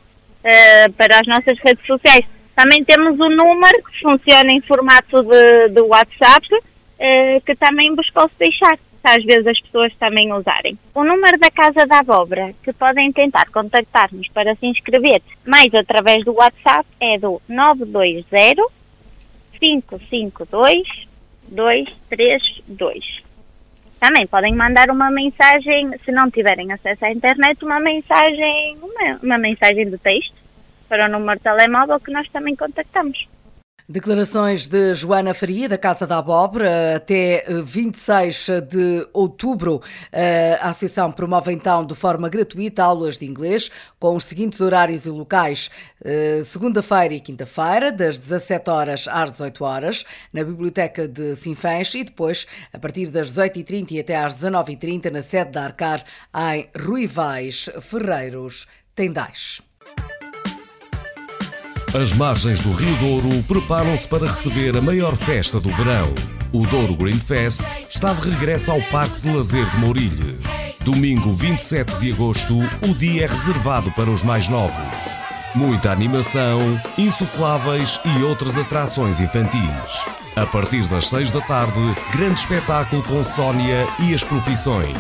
para 0.97 1.19
as 1.21 1.27
nossas 1.27 1.59
redes 1.63 1.85
sociais. 1.85 2.25
Também 2.59 2.83
temos 2.83 3.15
um 3.25 3.31
número 3.31 3.85
que 3.85 4.01
funciona 4.01 4.51
em 4.51 4.61
formato 4.63 5.23
de, 5.23 5.69
de 5.69 5.81
WhatsApp, 5.81 6.45
uh, 6.53 7.41
que 7.47 7.55
também 7.55 7.95
vos 7.95 8.11
posso 8.11 8.33
deixar, 8.37 8.77
às 9.05 9.25
vezes 9.25 9.47
as 9.47 9.61
pessoas 9.61 9.95
também 9.95 10.33
usarem. 10.33 10.77
O 10.93 11.05
número 11.05 11.39
da 11.39 11.53
Casa 11.53 11.87
da 11.87 12.01
Abóbora, 12.01 12.53
que 12.65 12.73
podem 12.73 13.13
tentar 13.13 13.49
contactar-nos 13.53 14.27
para 14.31 14.57
se 14.57 14.67
inscrever, 14.67 15.23
mais 15.47 15.73
através 15.73 16.25
do 16.25 16.35
WhatsApp, 16.35 16.85
é 17.01 17.17
do 17.17 17.41
920 17.49 18.61
552 19.61 21.08
232. 21.49 23.29
Também 24.01 24.27
podem 24.27 24.55
mandar 24.55 24.91
uma 24.91 25.11
mensagem, 25.11 25.91
se 26.05 26.13
não 26.13 26.31
tiverem 26.31 26.73
acesso 26.73 27.05
à 27.05 27.11
internet, 27.11 27.65
uma 27.65 27.81
mensagem, 27.81 28.79
uma, 28.81 29.19
uma 29.23 29.39
mensagem 29.39 29.91
de 29.91 29.99
texto 29.99 30.35
para 30.89 31.07
o 31.07 31.11
número 31.11 31.39
de 31.39 31.45
telemóvel 31.45 31.99
que 32.01 32.13
nós 32.13 32.29
também 32.31 32.55
contactamos. 32.55 33.27
Declarações 33.91 34.67
de 34.67 34.93
Joana 34.93 35.33
Faria, 35.33 35.67
da 35.67 35.79
Casa 35.79 36.07
da 36.07 36.19
Abóbora, 36.19 36.97
até 36.97 37.43
26 37.49 38.49
eh, 38.51 38.61
de 38.61 39.09
outubro. 39.15 39.81
Eh, 40.13 40.59
a 40.61 40.69
Associação 40.69 41.11
promove 41.11 41.55
então 41.55 41.87
de 41.87 41.95
forma 41.95 42.29
gratuita 42.29 42.85
aulas 42.85 43.19
de 43.19 43.25
inglês 43.25 43.71
com 43.99 44.15
os 44.15 44.25
seguintes 44.25 44.61
horários 44.61 45.07
e 45.07 45.11
locais: 45.11 45.71
eh, 46.05 46.43
segunda-feira 46.45 47.15
e 47.15 47.21
quinta-feira, 47.21 47.91
das 47.91 48.19
17 48.19 48.69
horas 48.69 49.09
às 49.09 49.33
18 49.33 49.65
horas, 49.65 50.05
na 50.35 50.45
Biblioteca 50.45 51.09
de 51.09 51.35
Sinfãs 51.35 51.95
e 51.95 52.05
depois, 52.05 52.47
a 52.71 52.79
partir 52.79 53.07
das 53.07 53.33
18h30 53.33 53.93
e 53.93 54.01
até 54.01 54.17
às 54.17 54.35
19h30, 54.35 55.11
na 55.11 55.23
sede 55.23 55.53
da 55.53 55.65
Arcar, 55.65 56.05
em 56.53 56.69
Ruivais, 56.79 57.71
Ferreiros, 57.81 58.67
Tendais. 58.95 59.63
As 61.95 62.13
margens 62.13 62.63
do 62.63 62.71
Rio 62.71 62.95
Douro 62.97 63.43
preparam-se 63.45 64.07
para 64.07 64.27
receber 64.27 64.77
a 64.77 64.81
maior 64.81 65.17
festa 65.17 65.59
do 65.59 65.71
verão. 65.71 66.15
O 66.53 66.67
Douro 66.67 66.95
Green 66.95 67.19
Fest 67.19 67.63
está 67.89 68.13
de 68.13 68.29
regresso 68.29 68.71
ao 68.71 68.81
Parque 68.83 69.23
de 69.23 69.35
Lazer 69.35 69.69
de 69.71 69.79
Mourilhe. 69.79 70.39
Domingo 70.81 71.33
27 71.33 71.97
de 71.99 72.13
agosto, 72.13 72.59
o 72.83 72.95
dia 72.95 73.25
é 73.25 73.27
reservado 73.27 73.91
para 73.93 74.11
os 74.11 74.23
mais 74.23 74.49
novos. 74.49 74.77
Muita 75.55 75.91
animação, 75.91 76.61
insufláveis 76.99 77.99
e 78.05 78.23
outras 78.23 78.59
atrações 78.59 79.19
infantis. 79.19 80.19
A 80.41 80.47
partir 80.47 80.87
das 80.87 81.09
6 81.09 81.33
da 81.33 81.41
tarde, 81.41 81.97
grande 82.13 82.39
espetáculo 82.39 83.03
com 83.03 83.25
Sónia 83.25 83.85
e 83.99 84.15
as 84.15 84.23
profissões. 84.23 84.97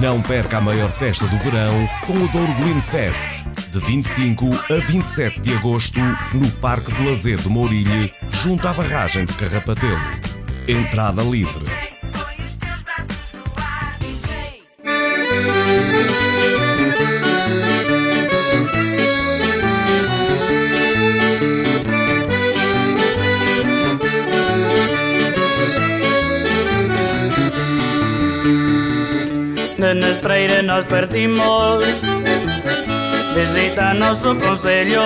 Não 0.00 0.22
perca 0.22 0.56
a 0.56 0.60
maior 0.62 0.90
festa 0.90 1.26
do 1.26 1.36
verão 1.36 1.86
com 2.06 2.14
o 2.14 2.28
Douro 2.28 2.54
Green 2.54 2.80
Fest, 2.80 3.44
de 3.70 3.78
25 3.78 4.46
a 4.72 4.86
27 4.86 5.42
de 5.42 5.52
agosto, 5.52 6.00
no 6.32 6.50
Parque 6.52 6.90
de 6.90 7.06
Lazer 7.06 7.36
de 7.36 7.50
Mourilhe, 7.50 8.10
junto 8.30 8.66
à 8.66 8.72
barragem 8.72 9.26
de 9.26 9.34
Carrapatelo. 9.34 10.00
Entrada 10.66 11.22
livre. 11.22 11.66
De 30.22 30.28
Nestreira 30.28 30.62
nós 30.62 30.84
partimos 30.84 31.84
Visita 33.34 33.92
nosso 33.94 34.36
conselho 34.36 35.00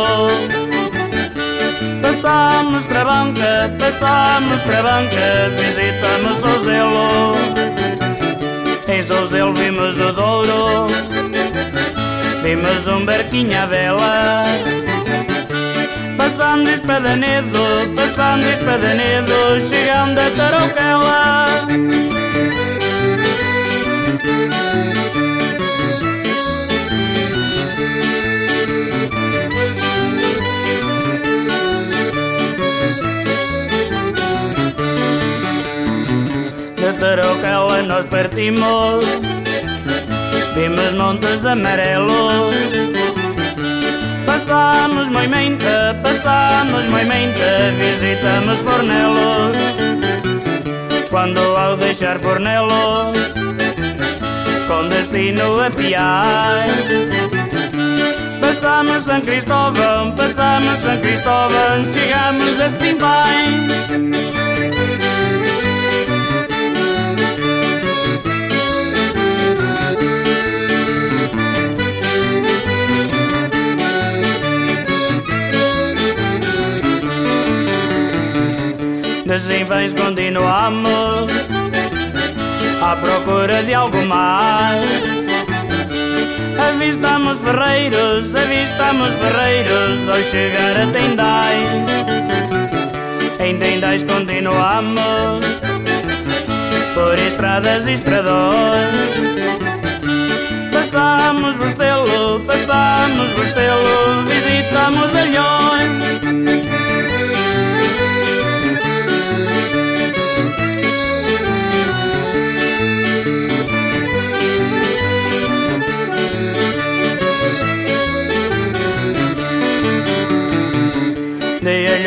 Passamos 2.02 2.84
para 2.86 3.00
a 3.00 3.04
banca, 3.04 3.72
passamos 3.78 4.62
para 4.62 4.78
a 4.78 4.82
banca 4.82 5.50
Visitamos 5.58 6.44
o 6.44 6.58
Zelo 6.58 7.32
Em 8.88 9.02
Sozelo 9.02 9.54
vimos 9.54 9.98
o 10.00 10.12
Douro 10.12 10.86
Vimos 12.42 12.86
um 12.86 13.04
barquinho 13.04 13.60
à 13.60 13.66
vela. 13.66 14.44
Passando 16.16 16.68
Espadanedo, 16.68 17.58
passando 17.96 18.44
Espadanedo 18.44 19.60
Chegando 19.66 20.20
a 20.20 20.30
Tarouquela 20.30 21.66
De 24.26 24.32
Tarouquela 36.98 37.82
nós 37.82 38.06
partimos 38.06 39.04
Vimos 40.56 40.94
montes 40.94 41.46
amarelos. 41.46 42.56
Passamos 44.26 45.08
Moimenta, 45.08 45.96
passamos 46.02 46.84
Moimenta 46.86 47.72
Visitamos 47.78 48.60
Fornelos 48.60 49.56
Quando 51.10 51.38
ao 51.56 51.76
deixar 51.76 52.18
Fornelo 52.18 53.12
Com 54.66 54.88
destino 54.88 55.60
a 55.60 55.70
Piai 55.70 56.66
Passamos 58.40 59.02
São 59.02 59.20
Cristóvão, 59.20 60.12
passamos 60.16 60.78
São 60.78 60.98
Cristóvão 60.98 61.84
Chegamos 61.84 62.60
a 62.60 62.68
Sinfães 62.68 63.76
Assim 79.36 79.92
continuamos 79.94 81.65
À 82.86 82.94
procura 82.94 83.64
de 83.64 83.74
algo 83.74 84.00
mais. 84.06 84.86
Avistamos 86.56 87.40
ferreiros, 87.40 88.32
avistamos 88.32 89.12
ferreiros 89.14 90.08
Ao 90.08 90.22
chegar 90.22 90.80
a 90.80 90.86
Tendais 90.92 91.66
Em 93.40 93.58
Tendais 93.58 94.04
continuamos 94.04 95.44
Por 96.94 97.18
estradas 97.18 97.88
e 97.88 97.92
estradões. 97.92 98.94
Passamos 100.72 101.56
Bostelo, 101.56 102.40
passamos 102.46 103.32
Bostelo 103.32 104.22
Visitamos 104.28 105.12
Alhões 105.12 106.75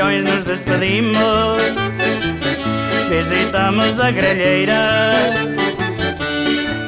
De 0.10 0.16
Alhões 0.16 0.24
nos 0.24 0.44
despedimos. 0.44 1.62
Visitamos 3.10 4.00
a 4.00 4.10
grelheira. 4.10 5.12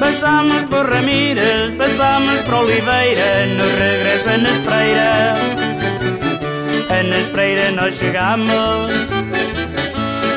Passamos 0.00 0.64
por 0.64 0.90
Ramírez, 0.90 1.70
passamos 1.72 2.40
por 2.40 2.54
Oliveira. 2.54 3.46
No 3.46 3.64
regresso 3.78 4.28
a 4.28 4.38
Nespreira 4.38 5.34
A 6.90 7.02
Nespreira 7.04 7.70
nós 7.70 7.94
chegamos 7.94 8.90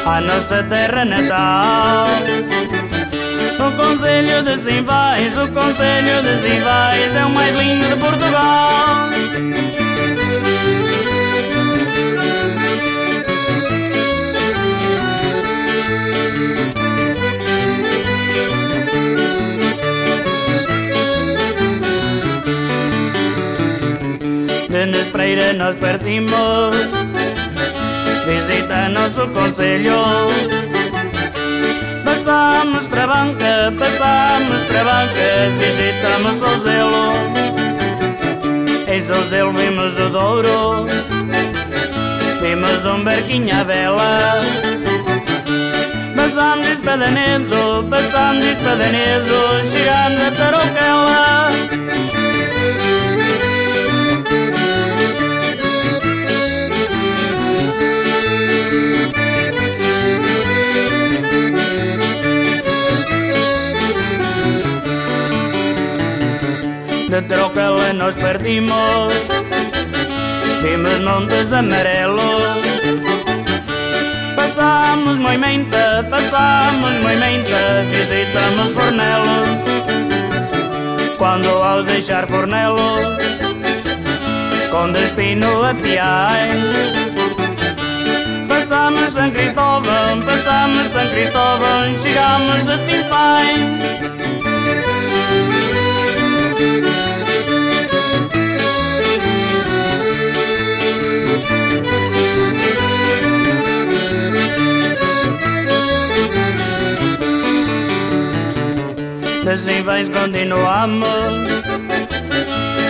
À 0.05 0.21
nossa 0.21 0.61
terra 0.63 1.05
natal. 1.05 2.07
O 3.57 3.71
Conselho 3.75 4.43
de 4.43 4.57
Sinvais, 4.57 5.35
o 5.37 5.47
Conselho 5.47 6.21
de 6.21 6.37
Sinvais 6.37 7.15
É 7.15 7.25
o 7.25 7.29
mais 7.31 7.55
lindo 7.55 7.87
de 7.87 7.95
Portugal 7.95 9.09
De 25.15 25.21
Nespreira 25.21 25.53
nós 25.53 25.75
partimos. 25.75 26.75
Visita 28.25 28.89
nosso 28.89 29.25
conselho. 29.29 29.93
Passamos 32.03 32.87
para 32.87 33.03
a 33.03 33.07
banca, 33.07 33.73
passamos 33.79 34.63
para 34.65 34.81
a 34.81 34.83
banca 34.83 35.51
Visitamos 35.57 36.41
o 36.41 36.55
Zelo. 36.57 37.13
Em 38.87 39.01
Sozelo 39.01 39.53
vimos 39.53 39.97
o 39.99 40.09
Douro. 40.09 40.85
Vimos 42.41 42.85
um 42.85 43.01
barquinho 43.03 43.55
à 43.55 43.63
vela. 43.63 44.41
Passamos 46.15 46.67
Espadanedo, 46.67 47.85
passamos 47.89 48.43
Espadanedo 48.43 49.63
Chegamos 49.63 50.27
a 50.27 50.31
Tarouquela 50.31 50.84
De 67.15 67.21
Troquela 67.21 67.93
nós 67.93 68.13
partimos 68.17 69.13
Vimos 70.61 70.99
montes 70.99 71.53
amarelos 71.53 72.59
Passamos 74.35 75.17
Moimenta, 75.19 76.05
passamos 76.09 76.91
Moimenta 77.01 77.85
Visitamos 77.89 78.73
Fornelos. 78.73 79.61
Quando 81.17 81.47
ao 81.47 81.83
deixar 81.83 82.27
Fornelos 82.27 83.15
Com 84.69 84.91
destino 84.91 85.63
a 85.63 85.73
Piai 85.73 86.49
Passamos 88.49 89.11
São 89.11 89.31
Cristóvão, 89.31 90.21
passamos 90.21 90.87
São 90.87 91.07
Cristóvão 91.11 91.95
Chegamos 91.97 92.69
a 92.69 92.75
Sinfães 92.75 94.14
Assim 109.51 109.83
vens 109.83 110.09
continuamos 110.09 111.07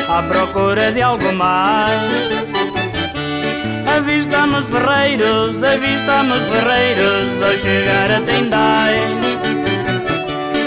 À 0.07 0.23
procura 0.23 0.91
de 0.91 1.01
algo 1.01 1.31
mais 1.33 2.01
Avistamos 3.97 4.65
ferreiros, 4.67 5.63
avistamos 5.63 6.43
ferreiros 6.43 7.41
ao 7.41 7.55
chegar 7.55 8.11
a 8.11 8.19
Tendai. 8.21 8.95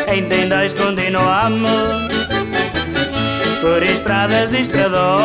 Em 0.09 0.25
Tendais 0.25 0.73
continuamos 0.73 2.09
por 3.61 3.83
estradas 3.83 4.55
e 4.55 4.61
estradões. 4.61 5.23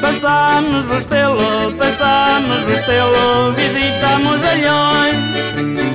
Passamos 0.00 0.84
Bostelo, 0.86 1.72
passamos 1.78 2.60
Bostelo, 2.62 3.52
visitamos 3.56 4.44
Alhões. 4.44 5.93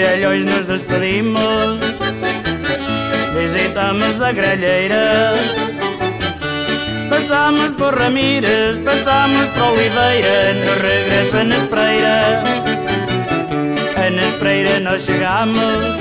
De 0.00 0.06
Alhões 0.06 0.46
nos 0.46 0.64
despedimos, 0.64 1.78
visitamos 3.34 4.22
a 4.22 4.32
grelheira. 4.32 5.34
Passamos 7.10 7.72
por 7.72 7.98
Ramírez, 7.98 8.78
passamos 8.78 9.46
por 9.50 9.74
Oliveira, 9.74 10.54
no 10.54 10.72
regresso 10.82 11.36
a 11.36 11.44
Nespreira. 11.44 12.42
A 14.02 14.08
Nespreira 14.08 14.80
nós 14.80 15.02
chegamos 15.02 16.00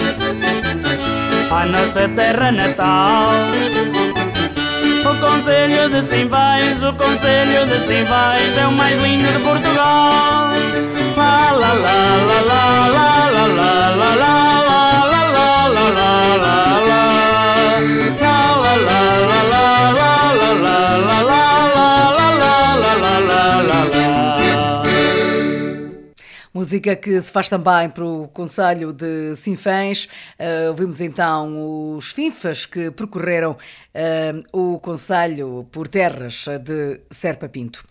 à 1.51 1.65
nossa 1.65 2.07
terra 2.07 2.53
natal. 2.53 3.31
O 5.12 5.15
Conselho 5.19 5.89
de 5.89 6.01
Simvais, 6.03 6.81
o 6.85 6.93
Conselho 6.93 7.67
de 7.67 7.79
Simvais 7.79 8.57
é 8.57 8.65
o 8.65 8.71
mais 8.71 8.97
lindo 8.97 9.29
de 9.29 9.39
Portugal 9.39 10.51
música 26.70 26.96
que 26.96 27.20
se 27.20 27.32
faz 27.32 27.50
também 27.50 27.89
para 27.89 28.06
o 28.06 28.28
Conselho 28.28 28.94
de 28.94 29.36
Sinfãs. 29.36 30.06
Uh, 30.39 30.70
ouvimos 30.70 31.02
então 31.02 31.96
os 31.96 32.12
Finfas 32.12 32.65
que 32.65 32.92
percorreram 32.92 33.58
uh, 33.93 34.58
o 34.58 34.80
Conselho 34.80 35.67
por 35.71 35.88
terras 35.88 36.45
de 36.63 36.99
Serpa 37.12 37.47
Pinto. 37.49 37.84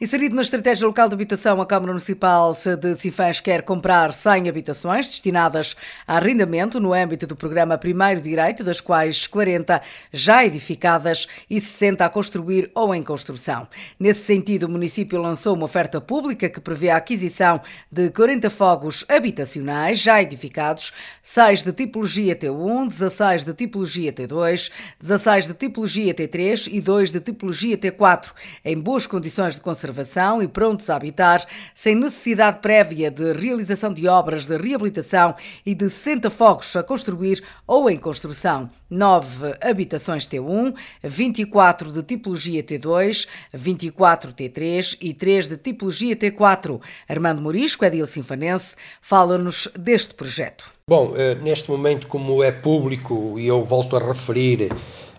Inserido 0.00 0.34
na 0.34 0.42
estratégia 0.42 0.86
local 0.86 1.08
de 1.08 1.14
habitação, 1.14 1.60
a 1.60 1.66
Câmara 1.66 1.92
Municipal 1.92 2.52
de 2.80 2.94
Sinfãs 2.96 3.40
quer 3.40 3.62
comprar 3.62 4.12
100 4.12 4.48
habitações 4.48 5.06
destinadas 5.06 5.76
a 6.06 6.16
arrendamento 6.16 6.80
no 6.80 6.92
âmbito 6.92 7.26
do 7.26 7.36
programa 7.36 7.78
Primeiro 7.78 8.20
Direito, 8.20 8.64
das 8.64 8.80
quais 8.80 9.26
40 9.26 9.80
já 10.12 10.44
edificadas 10.44 11.26
e 11.48 11.60
60 11.60 12.04
a 12.04 12.08
construir 12.08 12.70
ou 12.74 12.94
em 12.94 13.02
construção. 13.02 13.66
Nesse 13.98 14.24
sentido, 14.24 14.64
o 14.64 14.68
município 14.68 15.20
lançou 15.20 15.54
uma 15.54 15.64
oferta 15.64 16.00
pública 16.00 16.48
que 16.48 16.60
prevê 16.60 16.90
a 16.90 16.96
aquisição 16.96 17.60
de 17.90 18.10
40 18.10 18.50
fogos 18.50 19.04
habitacionais 19.08 19.98
já 20.00 20.20
edificados, 20.22 20.92
6 21.22 21.62
de 21.62 21.72
tipologia 21.72 22.34
T1, 22.34 22.88
16 22.88 23.44
de 23.44 23.54
tipologia 23.54 24.12
T2, 24.12 24.70
16 25.00 25.41
de 25.46 25.54
tipologia 25.54 26.14
T3 26.14 26.68
e 26.72 26.80
2 26.80 27.12
de 27.12 27.20
tipologia 27.20 27.76
T4, 27.76 28.32
em 28.64 28.78
boas 28.78 29.06
condições 29.06 29.54
de 29.54 29.60
conservação 29.60 30.42
e 30.42 30.48
prontos 30.48 30.90
a 30.90 30.96
habitar, 30.96 31.44
sem 31.74 31.94
necessidade 31.94 32.58
prévia 32.60 33.10
de 33.10 33.32
realização 33.32 33.92
de 33.92 34.06
obras 34.08 34.46
de 34.46 34.56
reabilitação 34.56 35.34
e 35.64 35.74
de 35.74 35.88
60 35.88 36.30
fogos 36.30 36.74
a 36.76 36.82
construir 36.82 37.42
ou 37.66 37.90
em 37.90 37.98
construção, 37.98 38.68
9 38.90 39.54
habitações 39.60 40.26
T1, 40.26 40.74
24 41.02 41.92
de 41.92 42.02
tipologia 42.02 42.62
T2, 42.62 43.26
24 43.52 44.32
T3 44.32 44.96
e 45.00 45.14
3 45.14 45.48
de 45.48 45.56
tipologia 45.56 46.16
T4. 46.16 46.80
Armando 47.08 47.40
Morisco, 47.40 47.84
Edil 47.84 48.06
Sinfanense, 48.06 48.76
fala-nos 49.00 49.68
deste 49.78 50.14
projeto. 50.14 50.72
Bom, 50.86 51.14
eh, 51.16 51.36
neste 51.36 51.70
momento, 51.70 52.06
como 52.06 52.42
é 52.42 52.50
público, 52.50 53.38
e 53.38 53.46
eu 53.46 53.64
volto 53.64 53.96
a 53.96 54.00
referir 54.00 54.68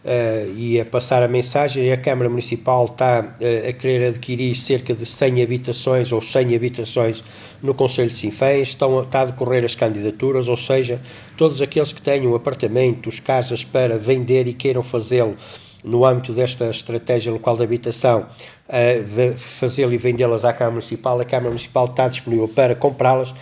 uh, 0.04 0.54
e 0.56 0.80
a 0.80 0.86
passar 0.86 1.24
a 1.24 1.28
mensagem, 1.28 1.92
a 1.92 1.98
Câmara 1.98 2.30
Municipal 2.30 2.86
está 2.86 3.22
uh, 3.22 3.70
a 3.70 3.74
querer 3.74 4.08
adquirir 4.08 4.56
cerca 4.56 4.94
de 4.94 5.06
100 5.06 5.42
habitações 5.42 6.12
ou 6.12 6.22
100 6.22 6.56
habitações 6.56 7.24
no 7.62 7.74
Conselho 7.74 8.10
de 8.10 8.16
Sinfãs, 8.16 8.70
estão, 8.70 9.00
está 9.02 9.22
a 9.22 9.26
decorrer 9.26 9.64
as 9.64 9.76
candidaturas, 9.76 10.48
ou 10.48 10.58
seja, 10.58 11.02
todos 11.38 11.62
aqueles 11.62 11.92
que 11.92 12.02
tenham 12.02 12.36
apartamentos, 12.36 13.20
casas 13.20 13.64
para 13.64 13.98
vender 13.98 14.48
e 14.48 14.54
queiram 14.54 14.84
fazê-lo 14.84 15.36
no 15.84 16.06
âmbito 16.06 16.32
desta 16.32 16.70
estratégia 16.70 17.32
local 17.32 17.58
de 17.58 17.64
habitação, 17.64 18.28
uh, 18.70 19.38
fazê-lo 19.38 19.94
e 19.94 19.98
vendê-las 19.98 20.46
à 20.46 20.54
Câmara 20.54 20.72
Municipal, 20.72 21.20
a 21.20 21.26
Câmara 21.26 21.50
Municipal 21.50 21.86
está 21.86 22.08
disponível 22.08 22.48
para 22.48 22.76
comprá-las 22.76 23.34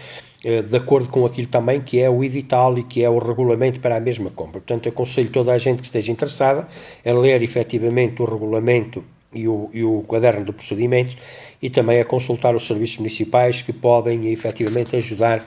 de 0.44 0.76
acordo 0.76 1.10
com 1.10 1.24
aquilo 1.24 1.48
também 1.48 1.80
que 1.80 2.00
é 2.00 2.10
o 2.10 2.24
edital 2.24 2.78
e 2.78 2.84
que 2.84 3.04
é 3.04 3.10
o 3.10 3.20
regulamento 3.20 3.80
para 3.80 3.98
a 3.98 4.00
mesma 4.00 4.32
compra. 4.32 4.60
Portanto, 4.60 4.90
aconselho 4.90 5.30
toda 5.30 5.54
a 5.54 5.58
gente 5.58 5.80
que 5.80 5.86
esteja 5.86 6.12
interessada 6.12 6.68
a 7.06 7.14
ler 7.14 7.44
efetivamente 7.44 8.22
o 8.22 8.26
regulamento 8.26 9.04
e 9.34 9.48
o, 9.48 9.70
e 9.74 9.84
o 9.84 10.02
caderno 10.02 10.44
de 10.44 10.52
procedimentos 10.52 11.18
e 11.62 11.70
também 11.70 12.02
a 12.02 12.06
consultar 12.06 12.56
os 12.56 12.66
serviços 12.66 12.98
municipais 12.98 13.62
que 13.62 13.72
podem 13.72 14.32
efetivamente 14.32 14.96
ajudar 14.96 15.46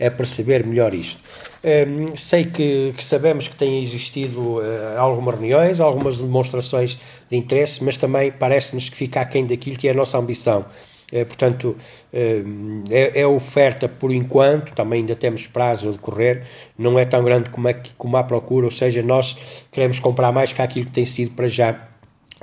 a 0.00 0.10
perceber 0.10 0.66
melhor 0.66 0.92
isto. 0.92 1.20
Um, 1.62 1.68
ehm, 1.68 2.16
sei 2.16 2.44
que, 2.44 2.92
que, 2.96 3.04
sabemos 3.04 3.46
que 3.46 3.54
têm 3.54 3.80
existido 3.82 4.56
uh, 4.56 4.98
algumas 4.98 5.36
reuniões, 5.36 5.80
algumas 5.80 6.16
demonstrações 6.16 6.98
de 7.30 7.36
interesse, 7.36 7.84
mas 7.84 7.96
também 7.96 8.32
parece-nos 8.32 8.88
que 8.88 8.96
fica 8.96 9.20
aquém 9.20 9.46
daquilo 9.46 9.76
que 9.76 9.86
é 9.86 9.92
a 9.92 9.94
nossa 9.94 10.18
ambição 10.18 10.66
é, 11.12 11.26
portanto, 11.26 11.76
é, 12.10 12.42
é, 12.90 13.20
é, 13.20 13.26
oferta 13.26 13.86
por 13.86 14.10
enquanto, 14.10 14.72
também 14.72 15.00
ainda 15.00 15.14
temos 15.14 15.46
prazo 15.46 15.90
a 15.90 15.92
decorrer, 15.92 16.44
não 16.78 16.98
é 16.98 17.04
tão 17.04 17.22
grande 17.22 17.50
como, 17.50 17.68
é, 17.68 17.74
como 17.98 18.16
a 18.16 18.24
procura, 18.24 18.64
ou 18.64 18.70
seja, 18.70 19.02
nós 19.02 19.36
queremos 19.70 20.00
comprar 20.00 20.32
mais 20.32 20.54
que 20.54 20.62
aquilo 20.62 20.86
que 20.86 20.92
tem 20.92 21.04
sido 21.04 21.32
para 21.32 21.48
já 21.48 21.86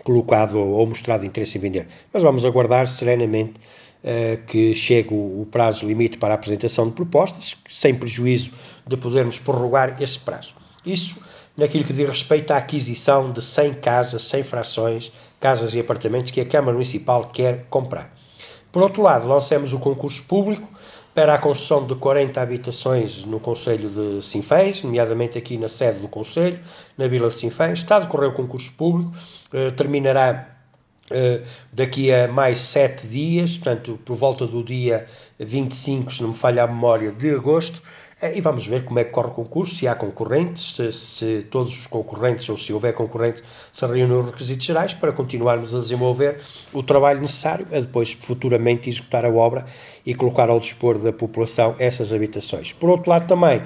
colocado 0.04 0.60
ou, 0.60 0.86
mostrado 0.86 1.26
interesse 1.26 1.58
em 1.58 1.62
vender. 1.62 1.88
Mas 2.14 2.22
vamos 2.22 2.46
aguardar 2.46 2.88
serenamente 2.88 3.54
uh, 4.04 4.46
que 4.46 4.74
chegue 4.74 5.14
o, 5.14 5.42
o, 5.42 5.48
prazo 5.52 5.86
limite 5.86 6.18
para 6.18 6.34
a 6.34 6.36
apresentação 6.36 6.88
de 6.88 6.94
propostas, 6.94 7.58
sem 7.68 7.94
prejuízo 7.94 8.52
de 8.88 8.96
podermos 8.96 9.40
prorrogar 9.40 10.02
esse 10.02 10.20
prazo. 10.20 10.54
Isso 10.86 11.20
naquilo 11.58 11.84
que 11.84 11.92
diz 11.92 12.08
respeito 12.08 12.52
à 12.52 12.58
aquisição 12.58 13.32
de 13.32 13.42
100 13.42 13.74
casas, 13.76 14.24
100 14.24 14.44
frações, 14.44 15.12
casas 15.40 15.74
e 15.74 15.80
apartamentos 15.80 16.32
que 16.32 16.40
a 16.40 16.46
Câmara 16.46 16.74
Municipal 16.74 17.26
quer 17.26 17.66
comprar. 17.70 18.19
Por 18.72 18.84
outro 18.84 19.02
lado, 19.02 19.28
lançamos 19.28 19.74
o 19.74 19.80
concurso 19.80 20.24
público 20.24 20.70
para 21.14 21.34
a 21.34 21.38
construção 21.40 21.86
de 21.86 21.96
40 21.96 22.40
habitações 22.40 23.26
no 23.26 23.40
Conselho 23.40 23.90
de 23.90 24.24
Sinfãs, 24.24 24.84
nomeadamente 24.84 25.38
aqui 25.38 25.58
na 25.58 25.68
sede 25.68 26.00
do 26.00 26.08
Conselho, 26.08 26.60
na 26.98 27.08
Vila 27.08 27.30
de 27.30 27.34
Sinfãs. 27.34 27.80
Está 27.80 27.98
a 27.98 28.00
decorrer 28.02 28.30
o 28.30 28.34
concurso 28.34 28.72
público, 28.74 29.12
eh, 29.52 29.72
terminará 29.72 30.56
eh, 31.10 31.42
daqui 31.74 32.14
a 32.14 32.28
mais 32.28 32.60
sete 32.60 33.08
dias, 33.08 33.58
portanto, 33.58 34.00
por 34.06 34.16
volta 34.16 34.46
do 34.46 34.64
dia 34.64 35.08
25, 35.40 36.14
se 36.14 36.22
não 36.22 36.30
me 36.30 36.36
falha 36.36 36.64
a 36.64 36.68
memória, 36.68 37.12
de 37.12 37.32
agosto. 37.32 37.82
É, 38.22 38.38
e 38.38 38.42
vamos 38.42 38.68
ver 38.68 38.84
como 38.84 39.00
é 39.00 39.06
que 39.06 39.12
corre 39.12 39.30
o 39.30 39.32
concurso, 39.32 39.76
se 39.76 39.88
há 39.88 39.96
concorrentes, 39.96 40.76
se, 40.76 40.92
se, 40.92 41.48
todos 41.50 41.72
os 41.72 41.88
concorrentes 41.88 42.50
ou 42.50 42.58
se 42.58 42.74
houver 42.74 42.94
concorrentes 42.94 43.42
se 43.72 43.86
reúnem 43.86 44.20
os 44.20 44.26
requisitos 44.26 44.66
gerais 44.66 44.94
para 44.94 45.14
continuarmos 45.14 45.74
a 45.74 45.80
desenvolver 45.80 46.42
o 46.74 46.84
trabalho 46.84 47.22
necessário 47.22 47.66
a 47.72 47.80
depois 47.80 48.12
futuramente 48.12 48.90
executar 48.90 49.24
a 49.24 49.30
obra 49.30 49.66
e 50.06 50.14
colocar 50.14 50.50
ao 50.50 50.60
dispor 50.60 50.98
da 50.98 51.14
população 51.14 51.76
essas 51.80 52.12
habitações. 52.12 52.74
Por 52.74 52.90
outro 52.90 53.10
lado 53.10 53.26
também 53.26 53.64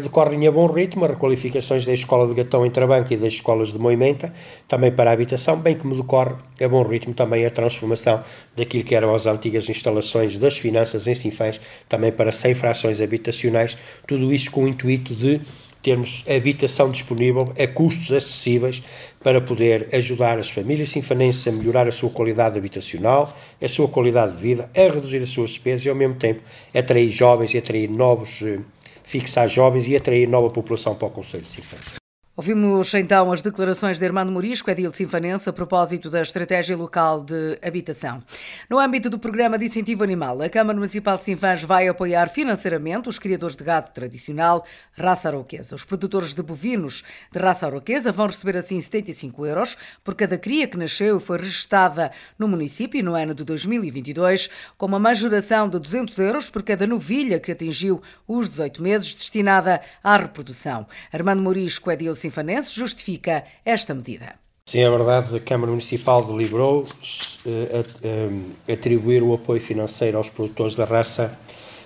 decorrem 0.00 0.46
a 0.46 0.50
bom 0.50 0.66
ritmo 0.66 1.04
as 1.04 1.10
requalificações 1.10 1.84
da 1.84 1.92
Escola 1.92 2.26
de 2.26 2.32
Gatão 2.34 2.64
em 2.64 2.70
Trabanca 2.70 3.12
e 3.12 3.18
das 3.18 3.34
escolas 3.34 3.70
de 3.70 3.78
Moimenta, 3.78 4.32
também 4.66 4.90
para 4.90 5.10
a 5.10 5.12
habitação, 5.12 5.58
bem 5.58 5.76
como 5.76 5.94
decorre 5.94 6.34
a 6.62 6.68
bom 6.68 6.82
ritmo 6.82 7.12
também 7.12 7.44
a 7.44 7.50
transformação 7.50 8.24
daquilo 8.56 8.82
que 8.82 8.94
eram 8.94 9.14
as 9.14 9.26
antigas 9.26 9.68
instalações 9.68 10.38
das 10.38 10.56
finanças 10.56 11.06
em 11.06 11.14
Sinfãs, 11.14 11.60
também 11.86 12.10
para 12.10 12.32
100 12.32 12.54
frações 12.54 13.02
habitacionais, 13.02 13.76
tudo 14.06 14.32
isso 14.32 14.50
com 14.50 14.64
o 14.64 14.68
intuito 14.68 15.14
de 15.14 15.42
termos 15.82 16.24
habitação 16.26 16.90
disponível 16.90 17.52
a 17.58 17.66
custos 17.66 18.10
acessíveis 18.10 18.82
para 19.22 19.38
poder 19.38 19.90
ajudar 19.92 20.38
as 20.38 20.48
famílias 20.48 20.88
sinfanenses 20.88 21.46
a 21.46 21.52
melhorar 21.52 21.86
a 21.86 21.92
sua 21.92 22.08
qualidade 22.08 22.56
habitacional, 22.56 23.36
a 23.60 23.68
sua 23.68 23.86
qualidade 23.86 24.34
de 24.34 24.42
vida, 24.42 24.70
a 24.74 24.80
reduzir 24.80 25.18
as 25.18 25.28
suas 25.28 25.50
despesas 25.50 25.84
e 25.84 25.90
ao 25.90 25.94
mesmo 25.94 26.14
tempo 26.14 26.40
atrair 26.74 27.10
jovens 27.10 27.52
e 27.52 27.58
atrair 27.58 27.90
novos 27.90 28.40
eh, 28.40 28.60
fixar 29.04 29.48
jovens 29.48 29.86
e 29.86 29.96
atrair 29.96 30.26
nova 30.26 30.50
população 30.50 30.96
para 30.96 31.06
o 31.06 31.10
Conselho 31.10 31.44
de 31.44 31.50
Sinfãs. 31.50 32.03
Ouvimos 32.36 32.92
então 32.94 33.30
as 33.30 33.42
declarações 33.42 34.00
de 34.00 34.04
Armando 34.04 34.32
Morisco, 34.32 34.68
Edil 34.68 34.92
Sinfanense, 34.92 35.48
a 35.48 35.52
propósito 35.52 36.10
da 36.10 36.20
estratégia 36.20 36.76
local 36.76 37.20
de 37.20 37.56
habitação. 37.62 38.20
No 38.68 38.80
âmbito 38.80 39.08
do 39.08 39.20
programa 39.20 39.56
de 39.56 39.66
incentivo 39.66 40.02
animal, 40.02 40.42
a 40.42 40.48
Câmara 40.48 40.76
Municipal 40.76 41.16
de 41.16 41.22
Sinfãs 41.22 41.62
vai 41.62 41.86
apoiar 41.86 42.28
financeiramente 42.28 43.08
os 43.08 43.20
criadores 43.20 43.54
de 43.54 43.62
gado 43.62 43.92
tradicional 43.92 44.66
raça 44.98 45.28
aroquesa. 45.28 45.76
Os 45.76 45.84
produtores 45.84 46.34
de 46.34 46.42
bovinos 46.42 47.04
de 47.30 47.38
raça 47.38 47.66
aroquesa 47.66 48.10
vão 48.10 48.26
receber 48.26 48.56
assim 48.56 48.80
75 48.80 49.46
euros 49.46 49.76
por 50.02 50.16
cada 50.16 50.36
cria 50.36 50.66
que 50.66 50.76
nasceu 50.76 51.18
e 51.18 51.20
foi 51.20 51.38
registada 51.38 52.10
no 52.36 52.48
município 52.48 53.00
no 53.04 53.14
ano 53.14 53.32
de 53.32 53.44
2022, 53.44 54.50
com 54.76 54.86
uma 54.86 54.98
majoração 54.98 55.68
de 55.68 55.78
200 55.78 56.18
euros 56.18 56.50
por 56.50 56.64
cada 56.64 56.84
novilha 56.84 57.38
que 57.38 57.52
atingiu 57.52 58.02
os 58.26 58.48
18 58.48 58.82
meses 58.82 59.14
destinada 59.14 59.80
à 60.02 60.16
reprodução. 60.16 60.84
Armando 61.12 61.40
Morisco, 61.40 61.92
Edil 61.92 62.23
Sinfanense 62.24 62.74
justifica 62.74 63.44
esta 63.66 63.92
medida. 63.92 64.34
Sim, 64.66 64.80
é 64.80 64.88
verdade, 64.88 65.36
a 65.36 65.40
Câmara 65.40 65.70
Municipal 65.70 66.24
deliberou 66.24 66.82
uh, 66.82 66.86
uh, 66.86 68.72
atribuir 68.72 69.22
o 69.22 69.34
apoio 69.34 69.60
financeiro 69.60 70.16
aos 70.16 70.30
produtores 70.30 70.74
da 70.74 70.86
raça 70.86 71.38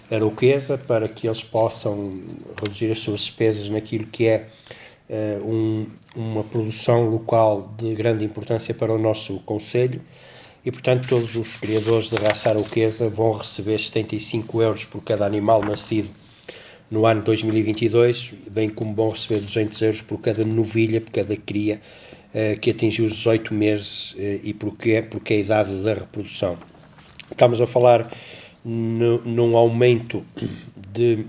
aroquesa 0.09 0.79
para 0.79 1.09
que 1.09 1.27
eles 1.27 1.43
possam 1.43 2.23
reduzir 2.63 2.93
as 2.93 3.01
suas 3.01 3.23
despesas 3.23 3.69
naquilo 3.69 4.07
que 4.07 4.29
é 4.29 4.49
uh, 5.11 5.45
um, 5.45 5.87
uma 6.15 6.45
produção 6.45 7.11
local 7.11 7.75
de 7.77 7.93
grande 7.97 8.25
importância 8.25 8.73
para 8.73 8.93
o 8.93 8.99
nosso 8.99 9.41
Conselho 9.41 10.01
e, 10.65 10.71
portanto, 10.71 11.09
todos 11.09 11.35
os 11.35 11.57
criadores 11.57 12.11
de 12.11 12.17
raça 12.17 12.51
aroquesa 12.51 13.09
vão 13.09 13.33
receber 13.33 13.79
75 13.81 14.63
euros 14.63 14.85
por 14.85 15.03
cada 15.03 15.27
animal 15.27 15.65
nascido 15.65 16.11
no 16.91 17.07
ano 17.07 17.23
2022, 17.23 18.35
bem 18.51 18.69
como 18.69 18.95
vão 18.95 19.11
receber 19.11 19.41
200 19.41 19.83
euros 19.83 20.03
por 20.03 20.19
cada 20.19 20.45
novilha, 20.45 21.01
por 21.01 21.13
cada 21.13 21.37
cria 21.37 21.81
uh, 22.35 22.59
que 22.59 22.71
atingiu 22.71 23.07
os 23.07 23.15
18 23.15 23.53
meses 23.53 24.13
uh, 24.13 24.41
e 24.43 24.55
porque, 24.55 25.03
porque 25.03 25.35
é 25.35 25.37
a 25.37 25.41
idade 25.41 25.83
da 25.83 25.95
reprodução. 25.95 26.57
Estamos 27.31 27.61
a 27.61 27.67
falar 27.67 28.11
no, 28.65 29.19
num 29.19 29.57
aumento 29.57 30.25
de 30.93 31.27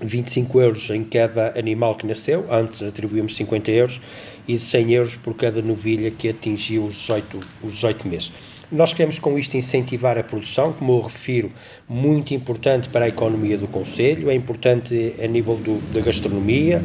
25 0.00 0.60
euros 0.60 0.90
em 0.90 1.04
cada 1.04 1.58
animal 1.58 1.94
que 1.94 2.06
nasceu, 2.06 2.46
antes 2.50 2.82
atribuímos 2.82 3.36
50 3.36 3.70
euros, 3.70 4.00
e 4.48 4.54
de 4.54 4.62
100 4.62 4.92
euros 4.92 5.16
por 5.16 5.34
cada 5.34 5.60
novilha 5.60 6.10
que 6.10 6.28
atingiu 6.28 6.86
os 6.86 6.94
18, 6.96 7.40
os 7.62 7.74
18 7.74 8.08
meses. 8.08 8.32
Nós 8.70 8.92
queremos 8.92 9.18
com 9.20 9.38
isto 9.38 9.56
incentivar 9.56 10.18
a 10.18 10.24
produção, 10.24 10.72
como 10.72 10.98
eu 10.98 11.02
refiro, 11.02 11.52
muito 11.88 12.34
importante 12.34 12.88
para 12.88 13.04
a 13.04 13.08
economia 13.08 13.56
do 13.56 13.68
Conselho, 13.68 14.28
é 14.28 14.34
importante 14.34 15.14
a 15.22 15.26
nível 15.28 15.54
do, 15.56 15.78
da 15.92 16.00
gastronomia, 16.00 16.82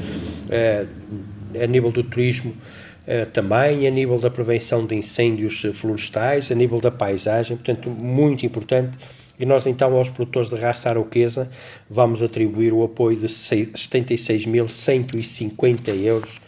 eh, 0.50 0.86
a 1.60 1.65
nível 1.65 1.91
do 1.91 2.04
turismo 2.04 2.56
eh, 3.08 3.26
também, 3.26 3.88
a 3.88 3.89
nível 3.89 4.20
da 4.20 4.30
prevenção 4.30 4.86
de 4.86 4.94
incêndios 4.94 5.65
florestais, 5.74 6.52
a 6.52 6.56
nível 6.56 6.80
da 6.80 6.91
paisagem, 6.91 7.58
portanto, 7.58 7.89
muito 7.89 8.46
importante. 8.46 8.96
E 9.39 9.46
nós, 9.46 9.65
então, 9.65 9.96
aos 9.96 10.12
produtores 10.12 10.50
de 10.50 10.58
raça 10.58 10.89
aroquesa, 10.89 11.50
vamos 11.89 12.22
atribuir 12.22 12.74
o 12.74 12.84
apoio 12.84 13.17
de 13.17 13.26
76.150 13.26 16.04
euros 16.04 16.39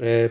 eh, 0.00 0.30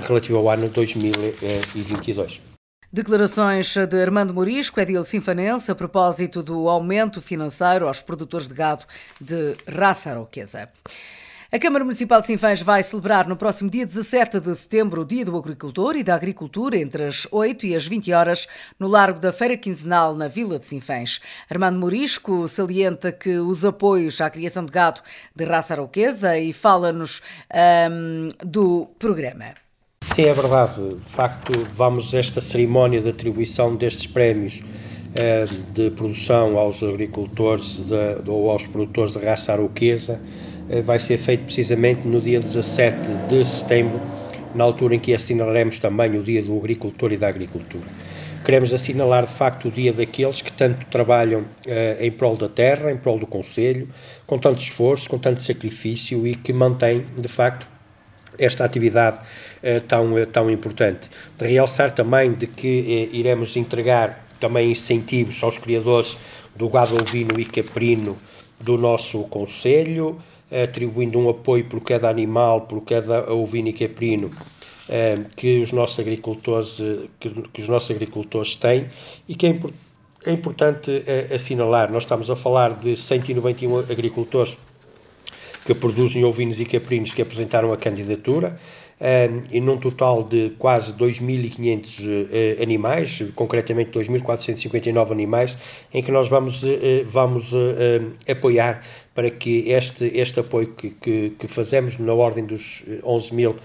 relativo 0.00 0.38
ao 0.38 0.48
ano 0.48 0.68
2022. 0.68 2.49
Declarações 2.92 3.76
de 3.88 4.02
Armando 4.02 4.34
Morisco, 4.34 4.80
Edil 4.80 5.04
Sinfanense, 5.04 5.70
a 5.70 5.76
propósito 5.76 6.42
do 6.42 6.68
aumento 6.68 7.22
financeiro 7.22 7.86
aos 7.86 8.02
produtores 8.02 8.48
de 8.48 8.54
gado 8.54 8.84
de 9.20 9.54
raça 9.64 10.10
aroquesa. 10.10 10.68
A 11.52 11.58
Câmara 11.60 11.84
Municipal 11.84 12.20
de 12.20 12.26
Sinfãs 12.26 12.60
vai 12.60 12.82
celebrar 12.82 13.28
no 13.28 13.36
próximo 13.36 13.70
dia 13.70 13.86
17 13.86 14.40
de 14.40 14.56
setembro 14.56 15.02
o 15.02 15.04
Dia 15.04 15.24
do 15.24 15.38
Agricultor 15.38 15.94
e 15.94 16.02
da 16.02 16.16
Agricultura 16.16 16.76
entre 16.76 17.04
as 17.04 17.28
8 17.30 17.66
e 17.66 17.76
as 17.76 17.86
20 17.86 18.12
horas 18.12 18.48
no 18.76 18.88
Largo 18.88 19.20
da 19.20 19.32
Feira 19.32 19.56
Quinzenal 19.56 20.12
na 20.16 20.26
Vila 20.26 20.58
de 20.58 20.66
Sinfãs. 20.66 21.20
Armando 21.48 21.78
Morisco 21.78 22.48
salienta 22.48 23.12
que 23.12 23.38
os 23.38 23.64
apoios 23.64 24.20
à 24.20 24.28
criação 24.28 24.64
de 24.64 24.72
gado 24.72 25.00
de 25.32 25.44
raça 25.44 25.74
aroquesa 25.74 26.36
e 26.36 26.52
fala-nos 26.52 27.22
um, 27.88 28.32
do 28.44 28.86
programa. 28.98 29.59
Sim, 30.20 30.26
é 30.26 30.34
verdade. 30.34 30.96
De 30.96 31.10
facto, 31.12 31.52
vamos 31.72 32.12
esta 32.12 32.42
cerimónia 32.42 33.00
de 33.00 33.08
atribuição 33.08 33.74
destes 33.74 34.06
prémios 34.06 34.62
eh, 35.14 35.46
de 35.72 35.90
produção 35.92 36.58
aos 36.58 36.82
agricultores 36.82 37.86
de, 37.86 38.28
ou 38.30 38.50
aos 38.50 38.66
produtores 38.66 39.14
de 39.14 39.20
raça 39.20 39.52
aroquesa 39.54 40.20
eh, 40.68 40.82
vai 40.82 40.98
ser 40.98 41.16
feito 41.16 41.44
precisamente 41.44 42.06
no 42.06 42.20
dia 42.20 42.38
17 42.38 43.08
de 43.28 43.44
setembro, 43.46 43.98
na 44.54 44.64
altura 44.64 44.96
em 44.96 45.00
que 45.00 45.14
assinalaremos 45.14 45.78
também 45.78 46.18
o 46.18 46.22
Dia 46.22 46.42
do 46.42 46.58
Agricultor 46.58 47.12
e 47.12 47.16
da 47.16 47.28
Agricultura. 47.28 47.86
Queremos 48.44 48.74
assinalar 48.74 49.24
de 49.26 49.32
facto 49.32 49.68
o 49.68 49.70
dia 49.70 49.92
daqueles 49.92 50.42
que 50.42 50.52
tanto 50.52 50.84
trabalham 50.90 51.46
eh, 51.66 51.96
em 51.98 52.10
prol 52.10 52.36
da 52.36 52.48
terra, 52.48 52.92
em 52.92 52.96
prol 52.98 53.18
do 53.18 53.26
Conselho, 53.26 53.88
com 54.26 54.38
tanto 54.38 54.60
esforço, 54.60 55.08
com 55.08 55.18
tanto 55.18 55.40
sacrifício 55.40 56.26
e 56.26 56.34
que 56.34 56.52
mantêm 56.52 57.06
de 57.16 57.28
facto 57.28 57.66
esta 58.40 58.64
atividade 58.64 59.20
eh, 59.62 59.80
tão, 59.80 60.18
eh, 60.18 60.26
tão 60.26 60.50
importante. 60.50 61.10
De 61.38 61.46
realçar 61.46 61.92
também 61.92 62.32
de 62.32 62.46
que 62.46 63.08
eh, 63.12 63.16
iremos 63.16 63.56
entregar 63.56 64.26
também 64.40 64.70
incentivos 64.70 65.42
aos 65.44 65.58
criadores 65.58 66.16
do 66.56 66.68
gado 66.68 66.94
ovino 66.94 67.38
e 67.38 67.44
caprino 67.44 68.16
do 68.58 68.78
nosso 68.78 69.24
Conselho, 69.24 70.18
atribuindo 70.50 71.18
um 71.18 71.28
apoio 71.28 71.64
por 71.66 71.80
cada 71.80 72.08
animal, 72.08 72.62
por 72.62 72.80
cada 72.82 73.30
ovino 73.32 73.68
e 73.68 73.72
caprino 73.72 74.30
que 75.36 75.60
os 75.60 75.70
nossos 75.70 76.00
agricultores, 76.00 76.82
que, 77.20 77.28
os 77.62 77.68
nossos 77.68 77.92
agricultores 77.92 78.56
têm 78.56 78.88
e 79.28 79.36
que 79.36 79.46
é, 79.46 79.60
é 80.26 80.32
importante 80.32 81.04
assinalar. 81.32 81.92
Nós 81.92 82.02
estamos 82.02 82.28
a 82.28 82.34
falar 82.34 82.74
de 82.80 82.96
191 82.96 83.78
agricultores 83.78 84.58
que 85.70 85.74
produzem 85.80 86.24
ovinos 86.24 86.58
e 86.58 86.64
caprinos 86.64 87.14
que 87.14 87.22
apresentaram 87.22 87.72
a 87.72 87.76
candidatura, 87.76 88.58
um, 89.00 89.42
e 89.52 89.60
num 89.60 89.76
total 89.76 90.24
de 90.24 90.50
quase 90.58 90.92
2.500 90.94 92.00
uh, 92.00 92.28
eh, 92.32 92.62
animais, 92.62 93.24
concretamente 93.36 93.96
2.459 93.98 95.12
animais, 95.12 95.56
em 95.94 96.02
que 96.02 96.10
nós 96.10 96.28
vamos, 96.28 96.64
uh, 96.64 96.68
vamos 97.06 97.52
uh, 97.52 97.56
apoiar 98.28 98.84
para 99.14 99.30
que 99.30 99.70
este, 99.70 100.10
este 100.14 100.40
apoio 100.40 100.66
que, 100.74 100.90
que, 100.90 101.30
que 101.38 101.46
fazemos 101.46 101.98
na 101.98 102.12
ordem 102.12 102.44
dos 102.44 102.84
11 103.04 103.34
mil 103.34 103.56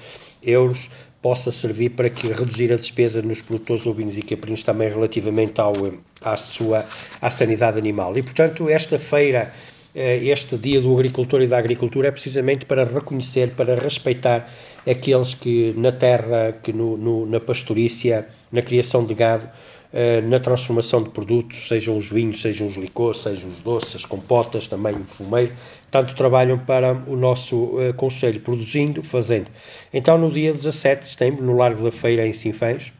euros 0.44 0.90
possa 1.24 1.52
servir 1.52 1.90
para 1.90 2.08
que 2.08 2.28
reduzir 2.28 2.72
a 2.72 2.76
despesa 2.76 3.20
nos 3.20 3.42
produtores 3.42 3.82
de 3.82 3.90
ovinos 3.90 4.16
e 4.16 4.22
caprinos 4.22 4.62
também 4.62 4.90
relativamente 4.90 5.60
ao, 5.60 5.74
à 6.22 6.38
sua 6.38 6.86
à 7.20 7.32
sanidade 7.32 7.80
animal. 7.80 8.16
E, 8.16 8.22
portanto, 8.22 8.70
esta 8.70 9.00
feira 9.00 9.52
eh, 9.52 9.75
este 9.96 10.58
Dia 10.58 10.82
do 10.82 10.94
Agricultor 10.94 11.42
e 11.42 11.48
da 11.48 11.58
Agricultura 11.58 12.10
é 12.10 12.12
precisamente 12.12 12.66
para 12.66 12.84
reconhecer, 12.84 13.52
para 13.52 13.76
respeitar 13.76 14.52
aqueles 14.86 15.34
que 15.34 15.74
na 15.78 15.92
terra, 15.92 16.52
que 16.62 16.74
no, 16.74 16.98
no, 16.98 17.26
na 17.26 17.40
pastorícia, 17.40 18.28
na 18.52 18.62
criação 18.62 19.06
de 19.06 19.14
gado, 19.14 19.50
eh, 19.98 20.20
na 20.20 20.42
transformação 20.42 21.02
de 21.02 21.10
produtos, 21.10 21.70
sejam 21.70 21.98
os 21.98 22.10
vinhos, 22.10 22.42
sejam 22.42 22.68
os 22.68 22.76
licores, 22.76 23.22
sejam 23.22 23.50
os 23.50 23.62
doces, 23.62 23.96
as 23.96 24.04
compotas, 24.04 24.68
também 24.68 24.94
o 24.94 25.06
fumeiro, 25.06 25.54
tanto 25.90 26.14
trabalham 26.16 26.60
para 26.60 26.92
o 27.08 27.16
nosso 27.16 27.56
uh, 27.56 27.94
Conselho, 27.96 28.42
produzindo, 28.42 29.02
fazendo. 29.02 29.50
Então, 29.94 30.18
no 30.18 30.30
dia 30.30 30.52
17 30.52 31.04
de 31.04 31.08
setembro, 31.08 31.46
no 31.46 31.56
Largo 31.56 31.82
da 31.82 31.94
Feira, 31.94 32.28
em 32.28 32.34
Sinfãs, 32.34 32.94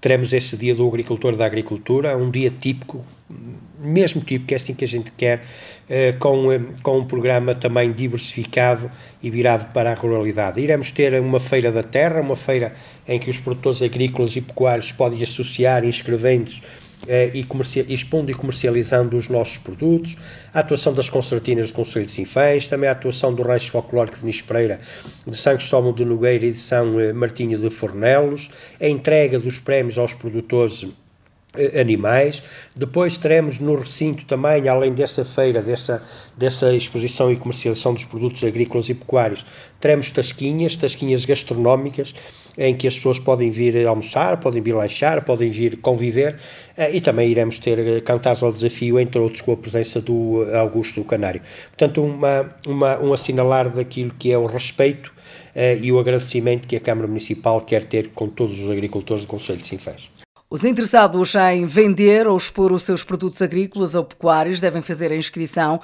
teremos 0.00 0.32
esse 0.32 0.56
Dia 0.56 0.74
do 0.74 0.86
Agricultor 0.86 1.36
da 1.36 1.46
Agricultura, 1.46 2.16
um 2.16 2.30
dia 2.30 2.50
típico, 2.50 3.04
mesmo 3.80 4.22
típico, 4.22 4.52
é 4.52 4.56
assim 4.56 4.74
que 4.74 4.84
a 4.84 4.88
gente 4.88 5.10
quer, 5.12 5.44
eh, 5.88 6.12
com, 6.12 6.52
eh, 6.52 6.60
com 6.82 6.98
um 6.98 7.04
programa 7.04 7.54
também 7.54 7.92
diversificado 7.92 8.90
e 9.22 9.30
virado 9.30 9.72
para 9.72 9.92
a 9.92 9.94
ruralidade. 9.94 10.60
Iremos 10.60 10.90
ter 10.90 11.20
uma 11.20 11.40
feira 11.40 11.72
da 11.72 11.82
terra, 11.82 12.20
uma 12.20 12.36
feira 12.36 12.74
em 13.06 13.18
que 13.18 13.30
os 13.30 13.38
produtores 13.38 13.82
agrícolas 13.82 14.36
e 14.36 14.40
pecuários 14.40 14.92
podem 14.92 15.22
associar 15.22 15.84
inscrevendo-se 15.84 16.62
eh, 17.06 17.30
e, 17.34 17.46
expondo 17.92 18.30
e 18.30 18.34
comercializando 18.34 19.16
os 19.16 19.28
nossos 19.28 19.58
produtos, 19.58 20.16
a 20.52 20.60
atuação 20.60 20.92
das 20.92 21.08
concertinas 21.08 21.68
do 21.68 21.74
Conselho 21.74 22.06
de 22.06 22.12
Sinfãs, 22.12 22.68
também 22.68 22.88
a 22.88 22.92
atuação 22.92 23.34
do 23.34 23.42
Rancho 23.42 23.70
Folclórico 23.70 24.18
de 24.18 24.26
Nis 24.26 24.40
Pereira, 24.40 24.80
de 25.26 25.36
São 25.36 25.56
Cristóvão 25.56 25.92
de 25.92 26.04
Nogueira 26.04 26.46
e 26.46 26.52
de 26.52 26.58
São 26.58 26.94
Martinho 27.14 27.58
de 27.58 27.70
Fornelos, 27.70 28.50
a 28.80 28.88
entrega 28.88 29.38
dos 29.38 29.58
prémios 29.58 29.98
aos 29.98 30.14
produtores 30.14 30.84
eh, 30.84 30.88
animais. 31.78 32.42
Depois 32.74 33.16
teremos 33.16 33.58
no 33.58 33.74
recinto 33.74 34.24
também, 34.26 34.68
além 34.68 34.92
dessa 34.92 35.24
feira, 35.24 35.62
dessa, 35.62 36.02
dessa 36.36 36.74
exposição 36.74 37.30
e 37.30 37.36
comercialização 37.36 37.94
dos 37.94 38.04
produtos 38.04 38.42
agrícolas 38.44 38.88
e 38.88 38.94
pecuários, 38.94 39.46
teremos 39.80 40.10
tasquinhas, 40.10 40.76
tasquinhas 40.76 41.24
gastronómicas, 41.24 42.14
em 42.56 42.74
que 42.74 42.86
as 42.86 42.94
pessoas 42.96 43.18
podem 43.18 43.50
vir 43.50 43.86
almoçar, 43.86 44.38
podem 44.38 44.62
vir 44.62 44.74
lanchar, 44.74 45.24
podem 45.24 45.50
vir 45.50 45.78
conviver, 45.78 46.38
eh, 46.76 46.96
e 46.96 47.00
também 47.00 47.30
iremos 47.30 47.58
ter 47.58 47.78
eh, 47.78 48.00
cantares 48.00 48.42
ao 48.42 48.52
desafio, 48.52 48.98
entre 48.98 49.20
outros, 49.20 49.42
com 49.42 49.52
a 49.52 49.56
presença 49.56 50.00
do 50.00 50.46
Augusto 50.54 51.00
do 51.00 51.04
Canário. 51.04 51.40
Portanto, 51.68 52.02
uma, 52.02 52.54
uma, 52.66 52.98
um 53.00 53.12
assinalar 53.12 53.70
daquilo 53.70 54.12
que 54.18 54.32
é 54.32 54.38
o 54.38 54.46
respeito 54.46 55.12
e 55.80 55.92
o 55.92 56.00
agradecimento 56.00 56.66
que 56.66 56.74
a 56.74 56.80
Câmara 56.80 57.06
Municipal 57.06 57.60
quer 57.60 57.84
ter 57.84 58.08
com 58.08 58.28
todos 58.28 58.58
os 58.58 58.68
agricultores 58.68 59.22
do 59.22 59.28
Conselho 59.28 59.60
de 59.60 59.66
Sinfãs. 59.66 60.10
Os 60.50 60.62
interessados 60.64 61.34
em 61.34 61.66
vender 61.66 62.28
ou 62.28 62.36
expor 62.36 62.70
os 62.70 62.82
seus 62.82 63.02
produtos 63.02 63.40
agrícolas 63.40 63.94
ou 63.94 64.04
pecuários 64.04 64.60
devem 64.60 64.82
fazer 64.82 65.10
a 65.10 65.16
inscrição 65.16 65.80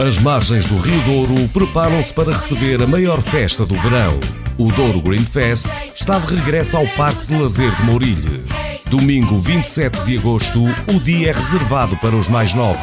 As 0.00 0.18
margens 0.18 0.68
do 0.68 0.78
Rio 0.78 1.00
Douro 1.02 1.48
preparam-se 1.50 2.12
para 2.12 2.32
receber 2.32 2.82
a 2.82 2.86
maior 2.86 3.20
festa 3.20 3.64
do 3.64 3.74
verão. 3.76 4.18
O 4.58 4.72
Douro 4.72 5.00
Green 5.00 5.24
Fest 5.24 5.68
está 5.94 6.18
de 6.18 6.34
regresso 6.34 6.76
ao 6.76 6.86
Parque 6.88 7.26
de 7.26 7.36
Lazer 7.36 7.70
de 7.76 7.84
Mourilhe. 7.84 8.42
Domingo 8.86 9.38
27 9.38 10.02
de 10.04 10.18
agosto, 10.18 10.62
o 10.88 10.98
dia 10.98 11.30
é 11.30 11.32
reservado 11.32 11.96
para 11.98 12.16
os 12.16 12.26
mais 12.26 12.54
novos. 12.54 12.82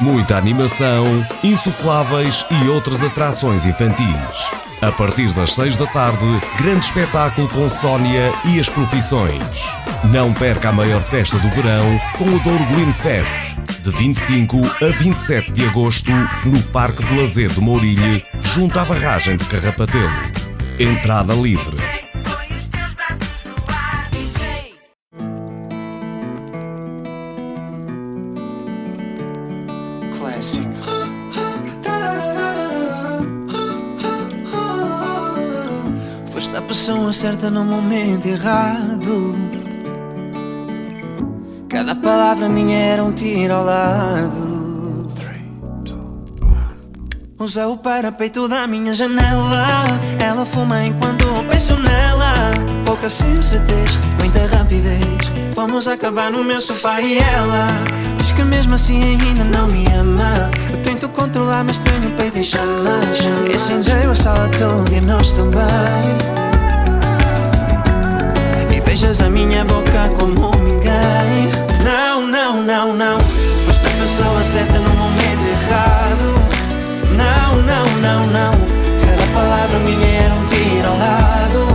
Muita 0.00 0.36
animação, 0.36 1.04
insufláveis 1.44 2.44
e 2.50 2.68
outras 2.68 3.02
atrações 3.02 3.64
infantis. 3.64 4.62
A 4.82 4.90
partir 4.90 5.32
das 5.32 5.54
6 5.54 5.76
da 5.76 5.86
tarde, 5.86 6.26
grande 6.58 6.84
espetáculo 6.84 7.48
com 7.48 7.70
Sónia 7.70 8.32
e 8.44 8.58
as 8.58 8.68
profissões. 8.68 9.40
Não 10.10 10.32
perca 10.34 10.70
a 10.70 10.72
maior 10.72 11.00
festa 11.02 11.38
do 11.38 11.48
verão 11.50 12.00
com 12.18 12.24
o 12.24 12.40
Douro 12.40 12.64
Green 12.74 12.92
Fest, 12.92 13.54
de 13.80 13.90
25 13.92 14.56
a 14.84 14.88
27 14.98 15.52
de 15.52 15.66
agosto, 15.66 16.10
no 16.44 16.60
Parque 16.72 17.04
de 17.04 17.16
Lazer 17.16 17.50
de 17.50 17.60
Mourilhe, 17.60 18.24
junto 18.42 18.76
à 18.76 18.84
barragem 18.84 19.36
de 19.36 19.44
Carrapatelo. 19.44 20.10
Entrada 20.80 21.32
livre. 21.32 21.76
Classic. 30.18 30.71
Pessoa 36.82 37.12
certa 37.12 37.48
no 37.48 37.64
momento 37.64 38.26
errado. 38.26 39.36
Cada 41.68 41.94
palavra 41.94 42.48
minha 42.48 42.76
era 42.76 43.04
um 43.04 43.12
tiro 43.12 43.54
ao 43.54 43.64
lado. 43.64 45.08
Usa 47.38 47.68
o 47.68 47.76
parapeito 47.76 48.48
da 48.48 48.66
minha 48.66 48.92
janela. 48.94 49.86
Ela 50.20 50.44
fuma 50.44 50.84
enquanto 50.84 51.24
penso 51.48 51.76
nela. 51.76 52.50
Pouca 52.84 53.08
sensatez, 53.08 53.96
muita 54.18 54.44
rapidez. 54.46 55.30
Vamos 55.54 55.86
acabar 55.86 56.32
no 56.32 56.42
meu 56.42 56.60
sofá 56.60 57.00
e 57.00 57.16
ela 57.16 57.68
diz 58.18 58.32
que 58.32 58.42
mesmo 58.42 58.74
assim 58.74 59.00
ainda 59.04 59.44
não 59.44 59.68
me 59.68 59.84
ama. 59.94 60.50
Eu 60.72 60.82
tento 60.82 61.08
controlar, 61.10 61.62
mas 61.62 61.78
tenho 61.78 62.10
peito 62.16 62.38
em 62.38 62.42
chamas. 62.42 63.20
Incendeio 63.54 64.10
a 64.10 64.16
sala 64.16 64.48
toda 64.48 64.92
e 64.92 65.00
nós 65.00 65.32
também. 65.32 66.51
Beijas 68.92 69.22
a 69.22 69.30
minha 69.30 69.64
boca 69.64 70.06
como 70.18 70.50
ninguém. 70.64 71.48
Não, 71.82 72.26
não, 72.26 72.62
não, 72.62 72.92
não. 72.92 73.18
Foste 73.64 73.86
a 73.86 73.90
pessoa 73.98 74.42
certa 74.42 74.78
no 74.78 74.90
momento 74.90 75.46
errado. 75.48 76.34
Não, 77.16 77.56
não, 77.62 77.86
não, 78.02 78.26
não. 78.26 78.52
Cada 79.00 79.26
palavra 79.32 79.78
minha 79.78 80.06
era 80.06 80.34
um 80.34 80.44
tiro 80.44 80.88
ao 80.88 80.98
lado. 80.98 81.68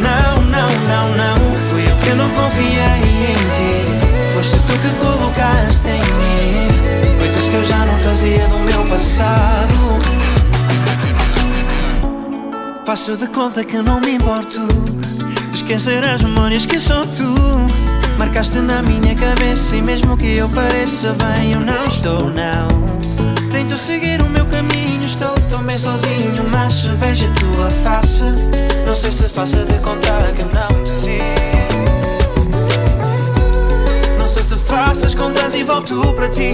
Não, 0.00 0.42
não, 0.42 0.68
não, 0.88 1.08
não. 1.14 1.38
Fui 1.70 1.88
eu 1.88 1.96
que 1.98 2.10
não 2.10 2.28
confiei 2.30 3.30
em 3.30 3.38
ti. 3.54 4.34
Foste 4.34 4.56
tu 4.62 4.72
que 4.80 4.90
colocaste 4.96 5.86
em 5.86 6.00
mim 6.00 7.18
coisas 7.20 7.48
que 7.48 7.54
eu 7.54 7.64
já 7.64 7.86
não 7.86 7.96
fazia 7.98 8.48
do 8.48 8.58
meu 8.58 8.84
passado. 8.86 10.00
Faço 12.84 13.16
de 13.16 13.28
conta 13.28 13.62
que 13.62 13.76
não 13.76 14.00
me 14.00 14.16
importo 14.16 14.58
esquecer 15.72 16.06
as 16.06 16.22
memórias 16.22 16.66
que 16.66 16.78
sou 16.78 17.02
tu. 17.06 17.34
Marcaste 18.18 18.58
na 18.58 18.82
minha 18.82 19.14
cabeça 19.14 19.74
e 19.74 19.80
mesmo 19.80 20.18
que 20.18 20.36
eu 20.36 20.46
pareça 20.50 21.14
bem, 21.14 21.52
eu 21.52 21.60
não 21.60 21.84
estou, 21.84 22.28
não. 22.28 22.68
Tento 23.50 23.78
seguir 23.78 24.20
o 24.20 24.28
meu 24.28 24.44
caminho, 24.46 25.02
estou 25.02 25.32
tão 25.50 25.62
bem 25.62 25.78
sozinho, 25.78 26.34
mas 26.52 26.74
se 26.74 26.88
vejo 26.88 27.24
a 27.24 27.28
tua 27.28 27.70
face, 27.82 28.22
não 28.86 28.94
sei 28.94 29.10
se 29.12 29.26
faço 29.30 29.64
de 29.64 29.78
contar 29.78 30.32
que 30.32 30.42
não 30.42 30.68
te 30.84 30.92
vi. 31.06 31.22
Não 34.20 34.28
sei 34.28 34.42
se 34.42 34.56
faço 34.56 35.06
as 35.06 35.14
contas 35.14 35.54
e 35.54 35.64
volto 35.64 36.12
para 36.12 36.28
ti. 36.28 36.52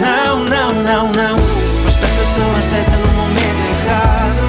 Não, 0.00 0.44
não, 0.44 0.72
não, 0.72 1.12
não. 1.12 1.36
Foste 1.84 2.02
a 2.02 2.08
pessoa 2.08 2.60
certa 2.62 2.96
no 2.96 3.12
momento 3.12 3.60
errado. 3.84 4.42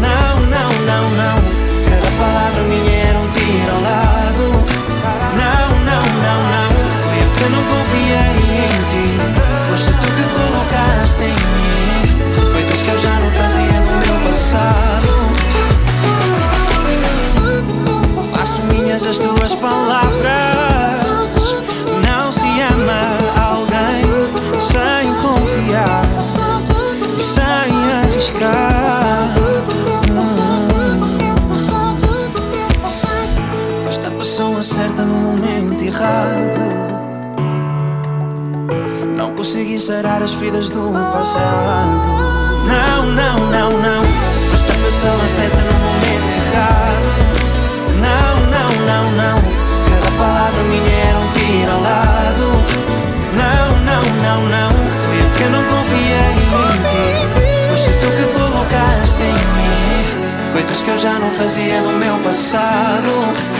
Não, 0.00 0.40
não, 0.46 0.70
não, 0.84 1.10
não. 1.10 1.66
Cada 1.88 2.10
palavra 2.18 2.62
minha 2.64 2.85
eu 7.46 7.50
não 7.50 7.62
confiei 7.62 8.34
em 8.64 8.82
ti. 8.90 9.06
Foste 9.68 9.90
tu 9.90 10.06
que 10.16 10.24
colocaste 10.34 11.22
em 11.22 11.34
mim 11.54 12.52
Coisas 12.52 12.82
que 12.82 12.90
eu 12.90 12.98
já 12.98 13.20
não 13.20 13.30
fazia 13.30 13.80
no 13.80 13.96
meu 13.98 14.16
passado 14.26 15.08
Faço 18.32 18.62
minhas 18.62 19.06
as 19.06 19.18
tuas 19.18 19.54
palavras 19.54 20.35
consegui 39.76 39.80
sarar 39.80 40.22
as 40.22 40.32
feridas 40.34 40.70
do 40.70 40.90
passado. 41.12 42.06
Não, 42.66 43.06
não, 43.06 43.38
não, 43.50 43.70
não. 43.70 44.02
Foste 44.50 44.70
a 44.70 44.84
pessoa 44.84 45.28
certa 45.28 45.56
no 45.56 45.72
momento 45.72 46.26
errado. 46.36 47.08
Não, 48.00 48.34
não, 48.50 48.70
não, 48.86 49.04
não. 49.12 49.38
Cada 49.90 50.10
palavra 50.18 50.62
minha 50.64 50.94
era 51.08 51.18
um 51.18 51.28
tiro 51.32 51.72
ao 51.72 51.80
lado. 51.80 52.46
Não, 53.36 53.68
não, 53.84 54.02
não, 54.22 54.40
não. 54.48 54.70
Fui 55.04 55.20
eu 55.20 55.30
que 55.36 55.44
não 55.44 55.62
confiei 55.64 56.32
em 56.32 56.82
ti. 56.88 57.68
Foste 57.68 57.90
tu 57.98 58.06
que 58.16 58.26
colocaste 58.38 59.22
em 59.22 59.32
mim 59.32 60.52
coisas 60.52 60.80
que 60.80 60.90
eu 60.90 60.98
já 60.98 61.18
não 61.18 61.30
fazia 61.32 61.80
no 61.82 61.92
meu 61.98 62.16
passado. 62.24 63.55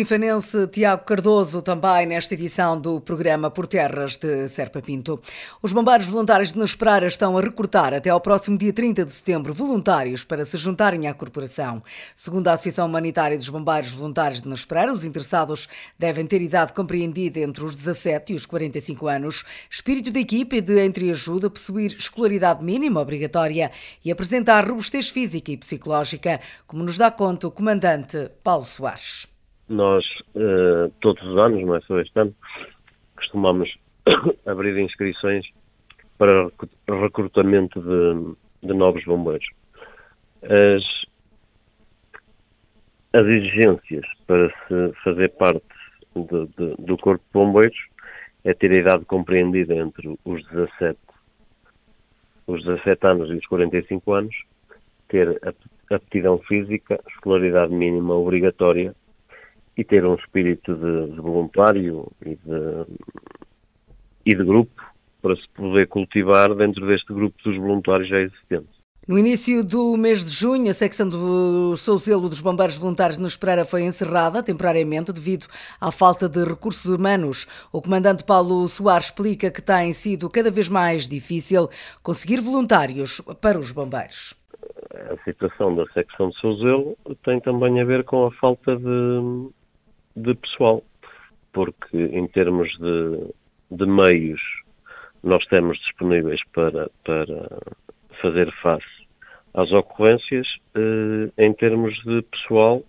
Sinfanense 0.00 0.66
Tiago 0.68 1.04
Cardoso 1.04 1.60
também 1.60 2.06
nesta 2.06 2.32
edição 2.32 2.80
do 2.80 3.02
programa 3.02 3.50
Por 3.50 3.66
Terras 3.66 4.16
de 4.16 4.48
Serpa 4.48 4.80
Pinto. 4.80 5.20
Os 5.60 5.74
bombeiros 5.74 6.06
voluntários 6.06 6.54
de 6.54 6.58
Naspereira 6.58 7.06
estão 7.06 7.36
a 7.36 7.40
recrutar 7.42 7.92
até 7.92 8.08
ao 8.08 8.18
próximo 8.18 8.56
dia 8.56 8.72
30 8.72 9.04
de 9.04 9.12
setembro 9.12 9.52
voluntários 9.52 10.24
para 10.24 10.46
se 10.46 10.56
juntarem 10.56 11.06
à 11.06 11.12
corporação. 11.12 11.82
Segundo 12.16 12.48
a 12.48 12.54
Associação 12.54 12.86
Humanitária 12.86 13.36
dos 13.36 13.50
Bombeiros 13.50 13.92
Voluntários 13.92 14.40
de 14.40 14.48
Naspereira, 14.48 14.90
os 14.90 15.04
interessados 15.04 15.68
devem 15.98 16.24
ter 16.24 16.40
idade 16.40 16.72
compreendida 16.72 17.38
entre 17.38 17.62
os 17.62 17.76
17 17.76 18.32
e 18.32 18.36
os 18.36 18.46
45 18.46 19.06
anos, 19.06 19.44
espírito 19.68 20.10
de 20.10 20.20
equipe 20.20 20.56
e 20.56 20.60
de 20.62 20.82
entreajuda, 20.82 21.50
possuir 21.50 21.92
escolaridade 21.92 22.64
mínima 22.64 23.02
obrigatória 23.02 23.70
e 24.02 24.10
apresentar 24.10 24.66
robustez 24.66 25.10
física 25.10 25.52
e 25.52 25.58
psicológica, 25.58 26.40
como 26.66 26.82
nos 26.82 26.96
dá 26.96 27.10
conta 27.10 27.48
o 27.48 27.50
comandante 27.50 28.30
Paulo 28.42 28.64
Soares 28.64 29.29
nós, 29.70 30.04
uh, 30.34 30.90
todos 31.00 31.22
os 31.22 31.38
anos, 31.38 31.64
não 31.64 31.76
é 31.76 31.80
só 31.82 31.98
este 32.00 32.18
ano, 32.18 32.34
costumamos 33.16 33.72
abrir 34.44 34.76
inscrições 34.78 35.46
para 36.18 36.50
recrutamento 37.00 37.80
de, 37.80 38.66
de 38.66 38.74
novos 38.74 39.04
bombeiros. 39.04 39.46
As, 40.42 40.82
as 43.12 43.26
exigências 43.26 44.04
para 44.26 44.48
se 44.48 44.92
fazer 45.04 45.28
parte 45.30 45.62
de, 46.14 46.46
de, 46.58 46.74
do 46.84 46.98
Corpo 46.98 47.24
de 47.24 47.32
Bombeiros 47.32 47.78
é 48.44 48.52
ter 48.52 48.72
a 48.72 48.76
idade 48.76 49.04
compreendida 49.04 49.74
entre 49.74 50.18
os 50.24 50.44
17, 50.48 50.98
os 52.46 52.64
17 52.64 53.06
anos 53.06 53.30
e 53.30 53.34
os 53.34 53.46
45 53.46 54.12
anos, 54.12 54.34
ter 55.08 55.40
aptidão 55.90 56.38
física, 56.38 57.00
escolaridade 57.08 57.72
mínima 57.72 58.14
obrigatória 58.14 58.94
e 59.80 59.84
ter 59.84 60.04
um 60.04 60.14
espírito 60.14 60.74
de, 60.74 61.14
de 61.14 61.20
voluntário 61.20 62.06
e 62.20 62.36
de, 62.36 62.86
e 64.26 64.34
de 64.36 64.44
grupo 64.44 64.82
para 65.22 65.34
se 65.34 65.48
poder 65.54 65.88
cultivar 65.88 66.54
dentro 66.54 66.86
deste 66.86 67.14
grupo 67.14 67.34
dos 67.42 67.56
voluntários 67.56 68.10
já 68.10 68.20
existentes. 68.20 68.78
No 69.08 69.18
início 69.18 69.64
do 69.64 69.96
mês 69.96 70.22
de 70.22 70.30
junho, 70.30 70.70
a 70.70 70.74
secção 70.74 71.08
do 71.08 71.74
Souzelo 71.78 72.28
dos 72.28 72.42
Bombeiros 72.42 72.76
Voluntários 72.76 73.16
na 73.16 73.26
Espereira 73.26 73.64
foi 73.64 73.82
encerrada 73.82 74.42
temporariamente 74.42 75.14
devido 75.14 75.46
à 75.80 75.90
falta 75.90 76.28
de 76.28 76.44
recursos 76.44 76.84
humanos. 76.84 77.46
O 77.72 77.80
comandante 77.80 78.22
Paulo 78.22 78.68
Soares 78.68 79.06
explica 79.06 79.50
que 79.50 79.62
tem 79.62 79.94
sido 79.94 80.28
cada 80.28 80.50
vez 80.50 80.68
mais 80.68 81.08
difícil 81.08 81.70
conseguir 82.02 82.42
voluntários 82.42 83.22
para 83.40 83.58
os 83.58 83.72
bombeiros. 83.72 84.34
A 84.92 85.16
situação 85.24 85.74
da 85.74 85.86
secção 85.94 86.28
de 86.28 86.38
Souzelo 86.38 86.98
tem 87.24 87.40
também 87.40 87.80
a 87.80 87.84
ver 87.84 88.04
com 88.04 88.26
a 88.26 88.32
falta 88.32 88.76
de, 88.76 89.50
de 90.16 90.34
pessoal, 90.34 90.82
porque 91.52 91.96
em 91.96 92.26
termos 92.28 92.68
de, 92.78 93.34
de 93.70 93.86
meios 93.86 94.40
nós 95.22 95.44
temos 95.46 95.78
disponíveis 95.78 96.40
para, 96.52 96.90
para 97.04 97.58
fazer 98.20 98.50
face 98.62 98.84
às 99.52 99.70
ocorrências, 99.72 100.46
eh, 100.74 101.30
em 101.38 101.52
termos 101.52 101.94
de 102.04 102.22
pessoal 102.22 102.82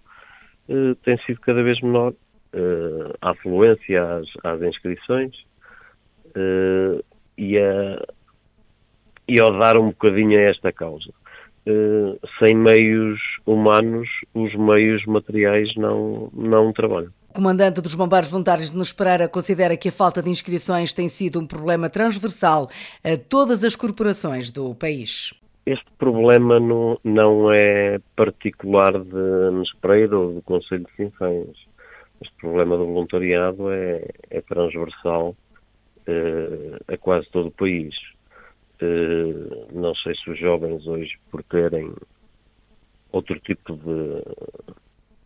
eh, 0.70 0.96
tem 1.04 1.18
sido 1.26 1.40
cada 1.42 1.62
vez 1.64 1.82
menor 1.82 2.14
eh, 2.54 3.14
a 3.22 3.32
afluência 3.32 4.04
às, 4.04 4.28
às 4.44 4.62
inscrições 4.62 5.36
eh, 6.36 7.04
e, 7.38 7.58
a, 7.58 8.06
e 9.28 9.42
ao 9.42 9.58
dar 9.60 9.78
um 9.78 9.90
bocadinho 9.90 10.38
a 10.38 10.44
esta 10.44 10.72
causa. 10.72 11.12
Uh, 11.68 12.20
sem 12.40 12.56
meios 12.56 13.20
humanos, 13.46 14.10
os 14.34 14.56
meios 14.56 15.06
materiais 15.06 15.70
não, 15.76 16.30
não 16.34 16.74
trabalham. 16.74 17.12
O 17.30 17.34
comandante 17.34 17.80
dos 17.80 17.96
Bombeiros 17.96 18.30
Voluntários 18.30 18.72
de 18.72 18.78
Nos 18.78 18.92
Pereira 18.92 19.30
considera 19.30 19.78
que 19.78 19.88
a 19.88 19.92
falta 19.92 20.22
de 20.22 20.30
inscrições 20.30 20.92
tem 20.92 21.08
sido 21.08 21.40
um 21.40 21.48
problema 21.48 21.90
transversal 21.90 22.70
a 23.04 23.16
todas 23.16 23.64
as 23.64 23.76
corporações 23.76 24.50
do 24.50 24.76
país. 24.76 25.34
Este 25.66 25.86
problema 25.98 26.60
não, 26.60 27.00
não 27.04 27.54
é 27.54 28.00
particular 28.16 28.92
de 29.00 29.52
Nos 29.54 29.72
Pereira 29.76 30.18
ou 30.18 30.34
do 30.34 30.42
Conselho 30.42 30.86
de 30.86 30.96
Sinfãs. 30.96 31.56
Este 32.22 32.36
problema 32.42 32.76
do 32.76 32.86
voluntariado 32.86 33.72
é, 33.72 34.08
é 34.30 34.42
transversal 34.42 35.30
uh, 35.30 36.94
a 36.94 36.98
quase 36.98 37.30
todo 37.32 37.48
o 37.48 37.52
país. 37.52 37.96
Uh, 38.82 39.68
não 39.74 39.94
sei 39.96 40.16
se 40.16 40.30
os 40.30 40.40
jovens 40.40 40.88
hoje, 40.88 41.18
por 41.30 41.44
terem 41.44 41.94
outro 43.12 43.38
tipo 43.42 43.76
de, 43.76 44.24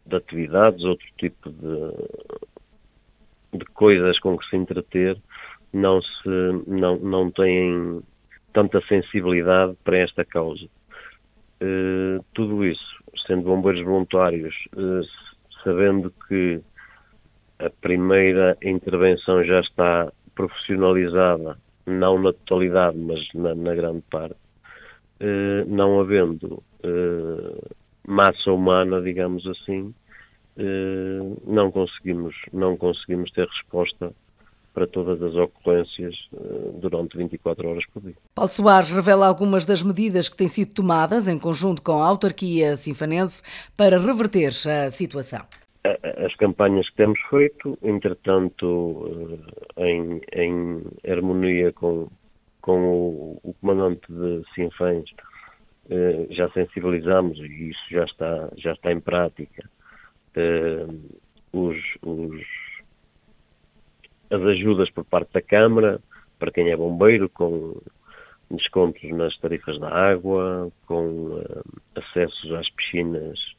de 0.05 0.15
atividades, 0.15 0.83
outro 0.83 1.05
tipo 1.17 1.49
de, 1.49 1.91
de 3.57 3.65
coisas 3.67 4.19
com 4.19 4.37
que 4.37 4.49
se 4.49 4.57
entreter, 4.57 5.17
não, 5.71 6.01
se, 6.01 6.29
não, 6.67 6.97
não 6.97 7.31
têm 7.31 8.01
tanta 8.51 8.81
sensibilidade 8.87 9.77
para 9.83 9.99
esta 9.99 10.25
causa. 10.25 10.65
Uh, 11.61 12.21
tudo 12.33 12.65
isso, 12.65 13.03
sendo 13.25 13.43
bombeiros 13.43 13.83
voluntários, 13.83 14.53
uh, 14.75 15.01
sabendo 15.63 16.11
que 16.27 16.61
a 17.59 17.69
primeira 17.69 18.57
intervenção 18.61 19.45
já 19.45 19.61
está 19.61 20.11
profissionalizada 20.33 21.57
não 21.85 22.19
na 22.19 22.33
totalidade, 22.33 22.97
mas 22.97 23.19
na, 23.33 23.53
na 23.55 23.75
grande 23.75 24.03
parte, 24.09 24.35
eh, 25.19 25.63
não 25.67 25.99
havendo 25.99 26.61
eh, 26.83 27.69
massa 28.07 28.51
humana, 28.51 29.01
digamos 29.01 29.45
assim, 29.47 29.93
eh, 30.57 31.19
não 31.45 31.71
conseguimos 31.71 32.35
não 32.51 32.75
conseguimos 32.75 33.31
ter 33.31 33.47
resposta 33.47 34.11
para 34.73 34.87
todas 34.87 35.21
as 35.21 35.33
ocorrências 35.35 36.13
durante 36.81 37.17
24 37.17 37.69
horas 37.69 37.85
por 37.93 38.01
dia. 38.01 38.15
Paulo 38.33 38.51
Soares 38.51 38.89
revela 38.89 39.25
algumas 39.25 39.65
das 39.65 39.81
medidas 39.81 40.27
que 40.27 40.35
têm 40.35 40.49
sido 40.49 40.73
tomadas 40.73 41.29
em 41.29 41.39
conjunto 41.39 41.81
com 41.81 42.03
a 42.03 42.05
autarquia 42.05 42.75
sinfanense 42.75 43.41
para 43.77 43.97
reverter 43.97 44.51
a 44.67 44.91
situação 44.91 45.45
as 46.25 46.35
campanhas 46.35 46.89
que 46.89 46.95
temos 46.95 47.19
feito, 47.29 47.77
entretanto, 47.83 49.39
eh, 49.77 49.87
em, 49.87 50.21
em 50.33 50.81
harmonia 51.09 51.71
com, 51.73 52.09
com 52.61 52.79
o, 52.79 53.39
o 53.43 53.53
comandante 53.55 54.01
de 54.09 54.43
Sinfãs, 54.55 55.05
eh, 55.89 56.27
já 56.31 56.49
sensibilizamos 56.51 57.37
e 57.37 57.69
isso 57.69 57.85
já 57.91 58.03
está, 58.05 58.49
já 58.57 58.73
está 58.73 58.91
em 58.91 58.99
prática. 58.99 59.69
Eh, 60.35 60.87
os, 61.53 61.77
os, 62.01 62.41
as 64.31 64.41
ajudas 64.41 64.89
por 64.91 65.05
parte 65.05 65.31
da 65.33 65.41
Câmara, 65.41 66.01
para 66.39 66.51
quem 66.51 66.71
é 66.71 66.75
bombeiro, 66.75 67.29
com 67.29 67.79
descontos 68.49 69.03
nas 69.11 69.37
tarifas 69.37 69.79
da 69.79 69.89
água, 69.89 70.71
com 70.87 71.41
acessos 71.95 72.53
às 72.53 72.69
piscinas 72.71 73.54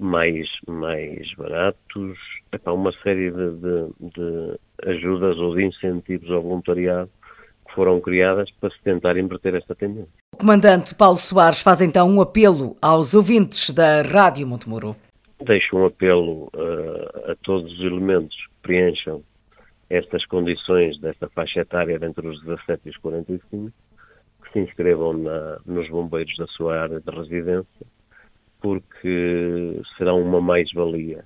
mais, 0.00 0.48
mais 0.66 1.32
baratos, 1.34 2.18
epá, 2.52 2.72
uma 2.72 2.92
série 3.02 3.30
de, 3.30 3.50
de, 3.56 4.10
de, 4.14 4.58
ajudas 4.86 5.38
ou 5.38 5.54
de 5.54 5.64
incentivos 5.64 6.30
ao 6.30 6.42
voluntariado 6.42 7.10
que 7.66 7.74
foram 7.74 8.00
criadas 8.00 8.50
para 8.60 8.70
se 8.70 8.82
tentar 8.82 9.16
inverter 9.16 9.54
esta 9.54 9.74
tendência. 9.74 10.12
O 10.34 10.38
comandante 10.38 10.94
Paulo 10.94 11.18
Soares 11.18 11.62
faz 11.62 11.80
então 11.80 12.08
um 12.08 12.20
apelo 12.20 12.76
aos 12.80 13.14
ouvintes 13.14 13.70
da 13.70 14.02
Rádio 14.02 14.46
Montemuro. 14.46 14.96
Deixo 15.44 15.76
um 15.76 15.86
apelo 15.86 16.50
uh, 16.54 17.32
a 17.32 17.36
todos 17.42 17.72
os 17.72 17.80
elementos 17.80 18.36
que 18.36 18.62
preencham 18.62 19.22
estas 19.90 20.24
condições 20.26 20.98
desta 21.00 21.28
faixa 21.28 21.60
etária 21.60 21.98
entre 22.02 22.26
os 22.26 22.40
17 22.42 22.80
e 22.86 22.90
os 22.90 22.96
45, 22.98 23.72
que 24.42 24.52
se 24.52 24.58
inscrevam 24.60 25.12
na, 25.14 25.58
nos 25.66 25.88
bombeiros 25.88 26.36
da 26.36 26.46
sua 26.48 26.80
área 26.80 27.00
de 27.00 27.10
residência 27.10 27.86
porque 28.64 29.82
serão 29.98 30.22
uma 30.22 30.40
mais-valia 30.40 31.22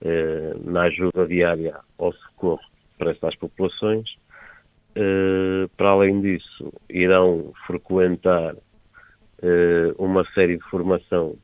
eh, 0.00 0.52
na 0.64 0.82
ajuda 0.82 1.24
diária 1.28 1.78
ao 1.96 2.12
socorro 2.12 2.60
para 2.98 3.12
estas 3.12 3.36
populações. 3.36 4.04
Eh, 4.96 5.68
para 5.76 5.90
além 5.90 6.20
disso, 6.20 6.72
irão 6.90 7.52
frequentar 7.68 8.56
eh, 9.42 9.94
uma 9.96 10.24
série 10.32 10.56
de 10.56 10.64
formação 10.64 11.36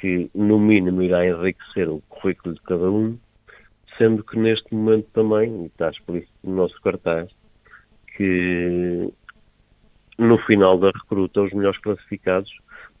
que, 0.00 0.30
no 0.34 0.58
mínimo, 0.58 1.02
irá 1.02 1.26
enriquecer 1.26 1.90
o 1.90 2.00
currículo 2.08 2.54
de 2.54 2.62
cada 2.62 2.90
um, 2.90 3.18
sendo 3.98 4.24
que 4.24 4.38
neste 4.38 4.74
momento 4.74 5.08
também, 5.12 5.64
e 5.64 5.66
está 5.66 5.90
explícito 5.90 6.32
no 6.42 6.56
nosso 6.56 6.80
cartaz, 6.80 7.30
que 8.16 9.12
no 10.18 10.38
final 10.46 10.78
da 10.78 10.90
recruta 10.90 11.42
os 11.42 11.52
melhores 11.52 11.78
classificados 11.82 12.50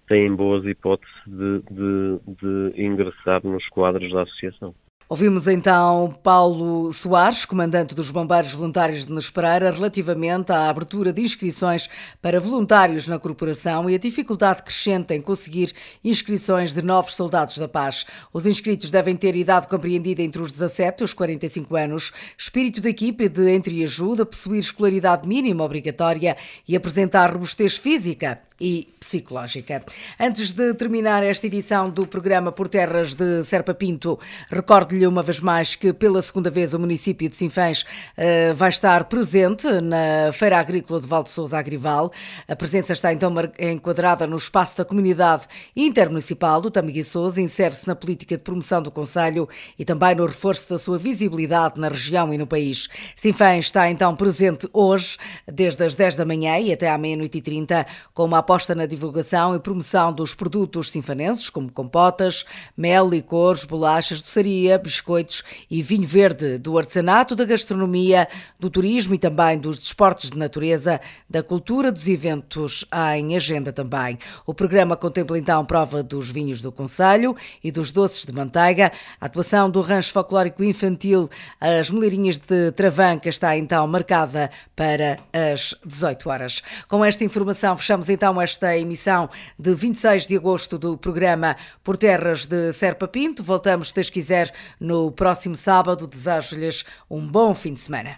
têm 0.08 0.34
boas 0.34 0.64
hipóteses 0.64 1.14
de, 1.26 1.62
de, 1.70 2.20
de 2.40 2.82
ingressar 2.82 3.40
nos 3.44 3.66
quadros 3.68 4.12
da 4.12 4.22
associação. 4.22 4.74
Ouvimos 5.12 5.46
então 5.46 6.18
Paulo 6.22 6.90
Soares, 6.90 7.44
comandante 7.44 7.94
dos 7.94 8.10
Bombeiros 8.10 8.54
Voluntários 8.54 9.04
de 9.04 9.12
Nespereira, 9.12 9.70
relativamente 9.70 10.50
à 10.50 10.70
abertura 10.70 11.12
de 11.12 11.20
inscrições 11.20 11.86
para 12.22 12.40
voluntários 12.40 13.06
na 13.06 13.18
corporação 13.18 13.90
e 13.90 13.94
a 13.94 13.98
dificuldade 13.98 14.62
crescente 14.62 15.12
em 15.12 15.20
conseguir 15.20 15.74
inscrições 16.02 16.72
de 16.72 16.80
novos 16.80 17.14
soldados 17.14 17.58
da 17.58 17.68
paz. 17.68 18.06
Os 18.32 18.46
inscritos 18.46 18.90
devem 18.90 19.14
ter 19.14 19.36
idade 19.36 19.68
compreendida 19.68 20.22
entre 20.22 20.40
os 20.40 20.50
17 20.50 21.02
e 21.02 21.04
os 21.04 21.12
45 21.12 21.76
anos, 21.76 22.10
espírito 22.38 22.80
de 22.80 22.88
equipe 22.88 23.28
de 23.28 23.54
entreajuda, 23.54 24.24
possuir 24.24 24.60
escolaridade 24.60 25.28
mínima 25.28 25.62
obrigatória 25.62 26.38
e 26.66 26.74
apresentar 26.74 27.34
robustez 27.34 27.76
física 27.76 28.40
e 28.62 28.86
psicológica. 29.00 29.84
Antes 30.20 30.52
de 30.52 30.72
terminar 30.74 31.24
esta 31.24 31.48
edição 31.48 31.90
do 31.90 32.06
programa 32.06 32.52
Por 32.52 32.68
Terras 32.68 33.12
de 33.12 33.42
Serpa 33.42 33.74
Pinto, 33.74 34.20
recordo-lhe 34.48 35.04
uma 35.04 35.20
vez 35.20 35.40
mais 35.40 35.74
que 35.74 35.92
pela 35.92 36.22
segunda 36.22 36.48
vez 36.48 36.72
o 36.72 36.78
município 36.78 37.28
de 37.28 37.34
Sinfãs 37.34 37.82
uh, 37.82 38.54
vai 38.54 38.68
estar 38.68 39.04
presente 39.06 39.66
na 39.80 40.32
Feira 40.32 40.60
Agrícola 40.60 41.00
de 41.00 41.08
Val 41.08 41.24
de 41.24 41.30
Sousa 41.30 41.58
Agrival. 41.58 42.12
A 42.46 42.54
presença 42.54 42.92
está 42.92 43.12
então 43.12 43.34
enquadrada 43.58 44.28
no 44.28 44.36
espaço 44.36 44.78
da 44.78 44.84
comunidade 44.84 45.48
intermunicipal 45.74 46.60
do 46.60 46.70
Tamiguiçoso, 46.70 47.40
insere-se 47.40 47.88
na 47.88 47.96
política 47.96 48.36
de 48.36 48.44
promoção 48.44 48.80
do 48.80 48.92
Conselho 48.92 49.48
e 49.76 49.84
também 49.84 50.14
no 50.14 50.24
reforço 50.24 50.70
da 50.70 50.78
sua 50.78 50.98
visibilidade 50.98 51.80
na 51.80 51.88
região 51.88 52.32
e 52.32 52.38
no 52.38 52.46
país. 52.46 52.88
Sinfãs 53.16 53.64
está 53.64 53.90
então 53.90 54.14
presente 54.14 54.68
hoje, 54.72 55.16
desde 55.52 55.82
as 55.82 55.96
10 55.96 56.14
da 56.14 56.24
manhã 56.24 56.60
e 56.60 56.72
até 56.72 56.88
à 56.88 56.96
meia-noite 56.96 57.38
e 57.38 57.42
30, 57.42 57.84
com 58.14 58.24
uma 58.24 58.38
aposta 58.52 58.74
na 58.74 58.84
divulgação 58.84 59.56
e 59.56 59.58
promoção 59.58 60.12
dos 60.12 60.34
produtos 60.34 60.90
sinfanenses, 60.90 61.48
como 61.48 61.72
compotas, 61.72 62.44
mel, 62.76 63.08
licores, 63.08 63.64
bolachas, 63.64 64.20
doçaria, 64.20 64.76
biscoitos 64.76 65.42
e 65.70 65.82
vinho 65.82 66.06
verde, 66.06 66.58
do 66.58 66.76
artesanato, 66.76 67.34
da 67.34 67.46
gastronomia, 67.46 68.28
do 68.60 68.68
turismo 68.68 69.14
e 69.14 69.18
também 69.18 69.58
dos 69.58 69.78
desportos 69.78 70.30
de 70.30 70.36
natureza, 70.36 71.00
da 71.30 71.42
cultura, 71.42 71.90
dos 71.90 72.06
eventos 72.08 72.84
em 73.16 73.34
agenda 73.34 73.72
também. 73.72 74.18
O 74.44 74.52
programa 74.52 74.98
contempla 74.98 75.38
então 75.38 75.64
prova 75.64 76.02
dos 76.02 76.28
vinhos 76.28 76.60
do 76.60 76.70
Conselho 76.70 77.34
e 77.64 77.72
dos 77.72 77.90
doces 77.90 78.26
de 78.26 78.34
manteiga, 78.34 78.92
a 79.18 79.24
atuação 79.24 79.70
do 79.70 79.80
rancho 79.80 80.12
folclórico 80.12 80.62
infantil 80.62 81.30
As 81.58 81.88
Moleirinhas 81.88 82.36
de 82.36 82.70
Travanca 82.72 83.30
está 83.30 83.56
então 83.56 83.86
marcada 83.86 84.50
para 84.76 85.18
as 85.32 85.74
18 85.86 86.28
horas. 86.28 86.62
Com 86.86 87.02
esta 87.02 87.24
informação 87.24 87.78
fechamos 87.78 88.10
então 88.32 88.40
esta 88.40 88.78
emissão 88.78 89.28
de 89.58 89.74
26 89.74 90.26
de 90.26 90.36
agosto 90.36 90.78
do 90.78 90.96
programa 90.96 91.54
Por 91.84 91.98
Terras 91.98 92.46
de 92.46 92.72
Serpa 92.72 93.06
Pinto. 93.06 93.42
Voltamos, 93.42 93.88
se 93.88 93.94
Deus 93.94 94.08
quiser, 94.08 94.50
no 94.80 95.12
próximo 95.12 95.54
sábado. 95.54 96.06
Desejo-lhes 96.06 96.82
um 97.10 97.26
bom 97.26 97.54
fim 97.54 97.74
de 97.74 97.80
semana. 97.80 98.16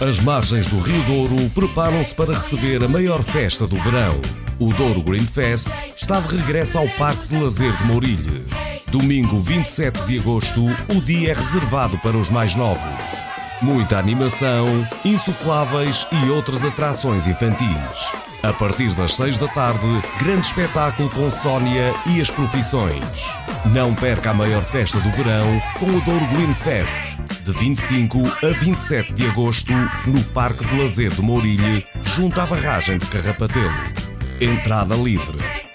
As 0.00 0.20
margens 0.20 0.70
do 0.70 0.78
Rio 0.78 1.02
Douro 1.04 1.50
preparam-se 1.50 2.14
para 2.14 2.34
receber 2.34 2.84
a 2.84 2.88
maior 2.88 3.20
festa 3.22 3.66
do 3.66 3.76
verão. 3.76 4.20
O 4.60 4.72
Douro 4.72 5.02
Green 5.02 5.26
Fest 5.26 5.70
está 5.96 6.20
de 6.20 6.36
regresso 6.36 6.78
ao 6.78 6.88
Parque 6.90 7.26
de 7.26 7.42
Lazer 7.42 7.76
de 7.78 7.84
Mourilhe. 7.84 8.46
Domingo 8.92 9.40
27 9.40 10.04
de 10.06 10.20
agosto, 10.20 10.62
o 10.88 11.00
dia 11.00 11.32
é 11.32 11.34
reservado 11.34 11.98
para 11.98 12.16
os 12.16 12.30
mais 12.30 12.54
novos. 12.54 13.31
Muita 13.62 13.96
animação, 13.96 14.66
insufláveis 15.04 16.04
e 16.10 16.30
outras 16.30 16.64
atrações 16.64 17.28
infantis. 17.28 18.12
A 18.42 18.52
partir 18.52 18.92
das 18.94 19.14
6 19.14 19.38
da 19.38 19.46
tarde, 19.46 20.02
grande 20.18 20.48
espetáculo 20.48 21.08
com 21.10 21.30
Sónia 21.30 21.94
e 22.06 22.20
as 22.20 22.28
profissões. 22.28 23.04
Não 23.72 23.94
perca 23.94 24.30
a 24.30 24.34
maior 24.34 24.64
festa 24.64 24.98
do 24.98 25.08
verão 25.10 25.62
com 25.78 25.86
o 25.86 26.00
Douro 26.00 26.26
Green 26.34 26.52
Fest, 26.52 27.16
de 27.44 27.52
25 27.52 28.18
a 28.44 28.48
27 28.58 29.12
de 29.14 29.26
agosto, 29.28 29.72
no 30.06 30.24
Parque 30.34 30.64
de 30.64 30.82
Lazer 30.82 31.10
de 31.10 31.22
Mourilhe, 31.22 31.86
junto 32.02 32.40
à 32.40 32.46
barragem 32.46 32.98
de 32.98 33.06
Carrapatelo. 33.06 33.70
Entrada 34.40 34.96
livre. 34.96 35.71